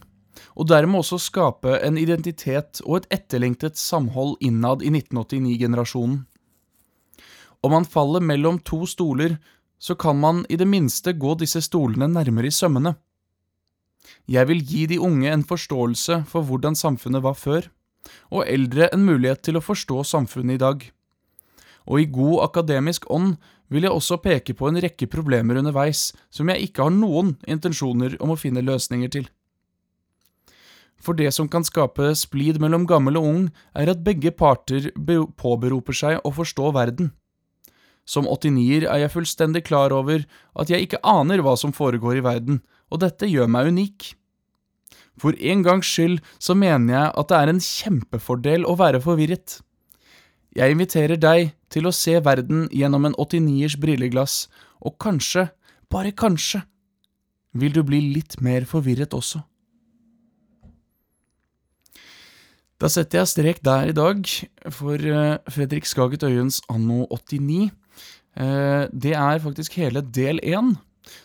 og 0.56 0.68
dermed 0.70 1.02
også 1.02 1.18
skape 1.22 1.78
en 1.84 1.98
identitet 2.00 2.82
og 2.84 3.00
et 3.00 3.08
etterlengtet 3.18 3.78
samhold 3.78 4.36
innad 4.40 4.82
i 4.82 4.92
1989-generasjonen. 4.92 6.24
Om 7.62 7.74
man 7.74 7.88
faller 7.88 8.22
mellom 8.22 8.60
to 8.62 8.84
stoler, 8.86 9.38
så 9.78 9.94
kan 9.94 10.18
man 10.18 10.44
i 10.48 10.56
det 10.56 10.66
minste 10.68 11.14
gå 11.14 11.34
disse 11.38 11.62
stolene 11.62 12.08
nærmere 12.10 12.50
i 12.50 12.54
sømmene. 12.54 12.94
Jeg 14.28 14.48
vil 14.48 14.62
gi 14.64 14.86
de 14.86 15.00
unge 15.00 15.32
en 15.32 15.44
forståelse 15.44 16.22
for 16.28 16.46
hvordan 16.46 16.78
samfunnet 16.78 17.22
var 17.22 17.34
før, 17.34 17.66
og 18.30 18.46
eldre 18.46 18.88
en 18.94 19.04
mulighet 19.04 19.42
til 19.42 19.58
å 19.58 19.64
forstå 19.64 20.04
samfunnet 20.06 20.56
i 20.56 20.62
dag 20.62 20.86
og 21.88 22.02
i 22.02 22.10
god 22.12 22.44
akademisk 22.48 23.08
ånd 23.10 23.36
vil 23.72 23.84
jeg 23.84 23.92
også 23.92 24.20
peke 24.24 24.54
på 24.56 24.68
en 24.68 24.80
rekke 24.80 25.08
problemer 25.10 25.58
underveis 25.60 26.10
som 26.32 26.48
jeg 26.52 26.68
ikke 26.68 26.86
har 26.86 26.94
noen 26.94 27.34
intensjoner 27.48 28.16
om 28.24 28.32
å 28.32 28.40
finne 28.40 28.64
løsninger 28.64 29.12
til. 29.12 29.28
For 30.98 31.14
det 31.14 31.30
som 31.34 31.48
kan 31.50 31.64
skape 31.66 32.10
splid 32.18 32.58
mellom 32.62 32.86
gammel 32.88 33.18
og 33.20 33.26
ung, 33.28 33.44
er 33.74 33.90
at 33.92 34.02
begge 34.06 34.32
parter 34.34 34.90
påberoper 35.38 35.94
seg 35.94 36.20
å 36.26 36.34
forstå 36.34 36.72
verden. 36.74 37.12
Som 38.08 38.26
89-er 38.26 38.88
er 38.88 39.02
jeg 39.04 39.12
fullstendig 39.12 39.66
klar 39.68 39.92
over 39.92 40.24
at 40.58 40.70
jeg 40.72 40.86
ikke 40.86 41.02
aner 41.06 41.42
hva 41.44 41.54
som 41.60 41.74
foregår 41.76 42.18
i 42.18 42.24
verden, 42.24 42.62
og 42.88 43.02
dette 43.04 43.28
gjør 43.28 43.50
meg 43.52 43.68
unik. 43.68 44.14
For 45.18 45.36
en 45.36 45.64
gangs 45.66 45.90
skyld 45.90 46.22
så 46.40 46.56
mener 46.56 46.94
jeg 46.94 47.14
at 47.20 47.30
det 47.30 47.38
er 47.38 47.52
en 47.52 47.62
kjempefordel 47.62 48.64
å 48.66 48.76
være 48.78 49.02
forvirret. 49.04 49.58
Jeg 50.56 50.74
inviterer 50.74 51.20
deg 51.20 51.52
til 51.70 51.86
å 51.86 51.94
se 51.94 52.16
verden 52.24 52.66
gjennom 52.74 53.10
en 53.10 53.18
89ers 53.20 53.76
brilleglass, 53.82 54.46
og 54.80 54.96
kanskje, 55.02 55.48
bare 55.90 56.14
kanskje, 56.16 56.62
vil 57.52 57.74
du 57.74 57.82
bli 57.84 58.00
litt 58.14 58.38
mer 58.44 58.64
forvirret 58.68 59.14
også. 59.16 59.42
Da 62.78 62.86
setter 62.86 63.18
jeg 63.18 63.30
strek 63.32 63.60
der 63.66 63.90
i 63.90 63.94
dag 63.94 64.20
for 64.70 65.02
eh, 65.02 65.38
Fredrik 65.50 65.86
Skaget 65.88 66.22
Øyens 66.22 66.60
anno 66.70 67.08
89. 67.10 67.72
Eh, 68.38 68.84
det 68.94 69.14
er 69.18 69.40
faktisk 69.42 69.80
hele 69.80 70.04
del 70.14 70.38
én, 70.46 70.76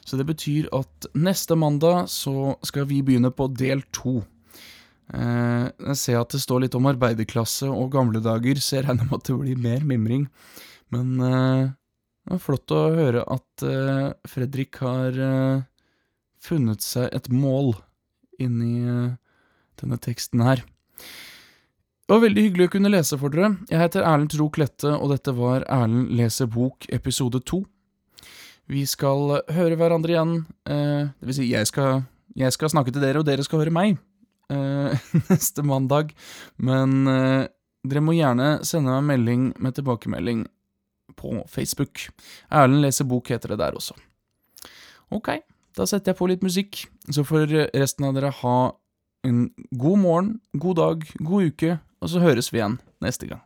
så 0.02 0.18
det 0.18 0.26
betyr 0.32 0.72
at 0.74 1.06
neste 1.13 1.54
mandag 1.54 2.08
så 2.10 2.56
skal 2.66 2.88
vi 2.89 3.04
begynne 3.06 3.30
på 3.30 3.52
del 3.54 3.84
to. 3.94 4.24
Eh, 5.13 5.70
jeg 5.92 6.00
ser 6.02 6.24
at 6.24 6.34
det 6.34 6.42
står 6.42 6.66
litt 6.66 6.78
om 6.80 6.89
arbeiderklasse 6.89 7.70
og 7.70 7.92
gamle 7.94 8.24
dager, 8.26 8.58
så 8.58 8.80
jeg 8.80 8.88
regner 8.88 9.06
med 9.06 9.20
at 9.20 9.30
det 9.30 9.38
blir 9.44 9.62
mer 9.62 9.86
mimring. 9.86 10.26
Men 10.89 11.18
det 11.22 12.34
var 12.34 12.42
flott 12.42 12.74
å 12.74 12.82
høre 12.94 13.22
at 13.34 13.63
Fredrik 14.30 14.78
har 14.82 15.18
funnet 16.38 16.86
seg 16.86 17.10
et 17.13 17.30
mål 17.34 17.74
inni 18.42 18.86
denne 19.82 19.98
teksten 20.02 20.46
her. 20.46 20.62
Det 22.04 22.12
var 22.12 22.24
veldig 22.26 22.42
hyggelig 22.44 22.66
å 22.68 22.72
kunne 22.74 22.89
lese 22.92 23.16
for 23.16 23.32
dere. 23.32 23.54
Jeg 23.72 23.80
heter 23.80 24.04
Erlend 24.04 24.34
Tro 24.34 24.50
Klette, 24.52 24.89
og 24.92 25.13
dette 25.13 25.32
var 25.38 25.63
Erlend 25.72 26.10
leser 26.20 26.50
bok 26.52 26.84
episode 26.92 27.39
to. 27.48 27.62
Vi 28.68 28.82
skal 28.88 29.38
høre 29.56 29.78
hverandre 29.80 30.12
igjen, 30.12 30.34
det 30.68 31.30
vil 31.30 31.38
si, 31.38 31.48
jeg 31.52 31.68
skal, 31.70 32.04
jeg 32.39 32.52
skal 32.56 32.74
snakke 32.74 32.92
til 32.92 33.04
dere, 33.04 33.22
og 33.22 33.28
dere 33.28 33.46
skal 33.48 33.63
høre 33.63 33.72
meg. 33.76 33.96
eh, 34.52 35.00
neste 35.32 35.63
mandag, 35.63 36.12
men 36.60 37.08
eh, 37.08 37.48
dere 37.88 38.04
må 38.04 38.18
gjerne 38.18 38.58
sende 38.68 39.00
meg 39.00 39.08
melding 39.13 39.48
med 39.63 39.80
tilbakemelding 39.80 40.44
på 41.16 41.38
Facebook. 41.48 42.10
Erlend 42.52 42.84
leser 42.84 43.08
bok 43.08 43.32
heter 43.32 43.56
det 43.56 43.62
der 43.63 43.80
også. 43.80 43.96
Ok, 45.16 45.38
da 45.80 45.88
setter 45.88 46.12
jeg 46.12 46.20
på 46.20 46.28
litt 46.28 46.44
musikk, 46.44 46.84
så 47.08 47.24
får 47.24 47.48
resten 47.72 48.12
av 48.12 48.20
dere 48.20 48.36
ha 48.44 48.58
en 49.23 49.53
god 49.79 49.97
morgen, 49.99 50.41
god 50.59 50.75
dag, 50.75 51.07
god 51.23 51.49
uke, 51.53 51.77
og 52.03 52.12
så 52.12 52.19
høres 52.23 52.51
vi 52.53 52.59
igjen 52.59 52.79
neste 53.03 53.29
gang. 53.29 53.41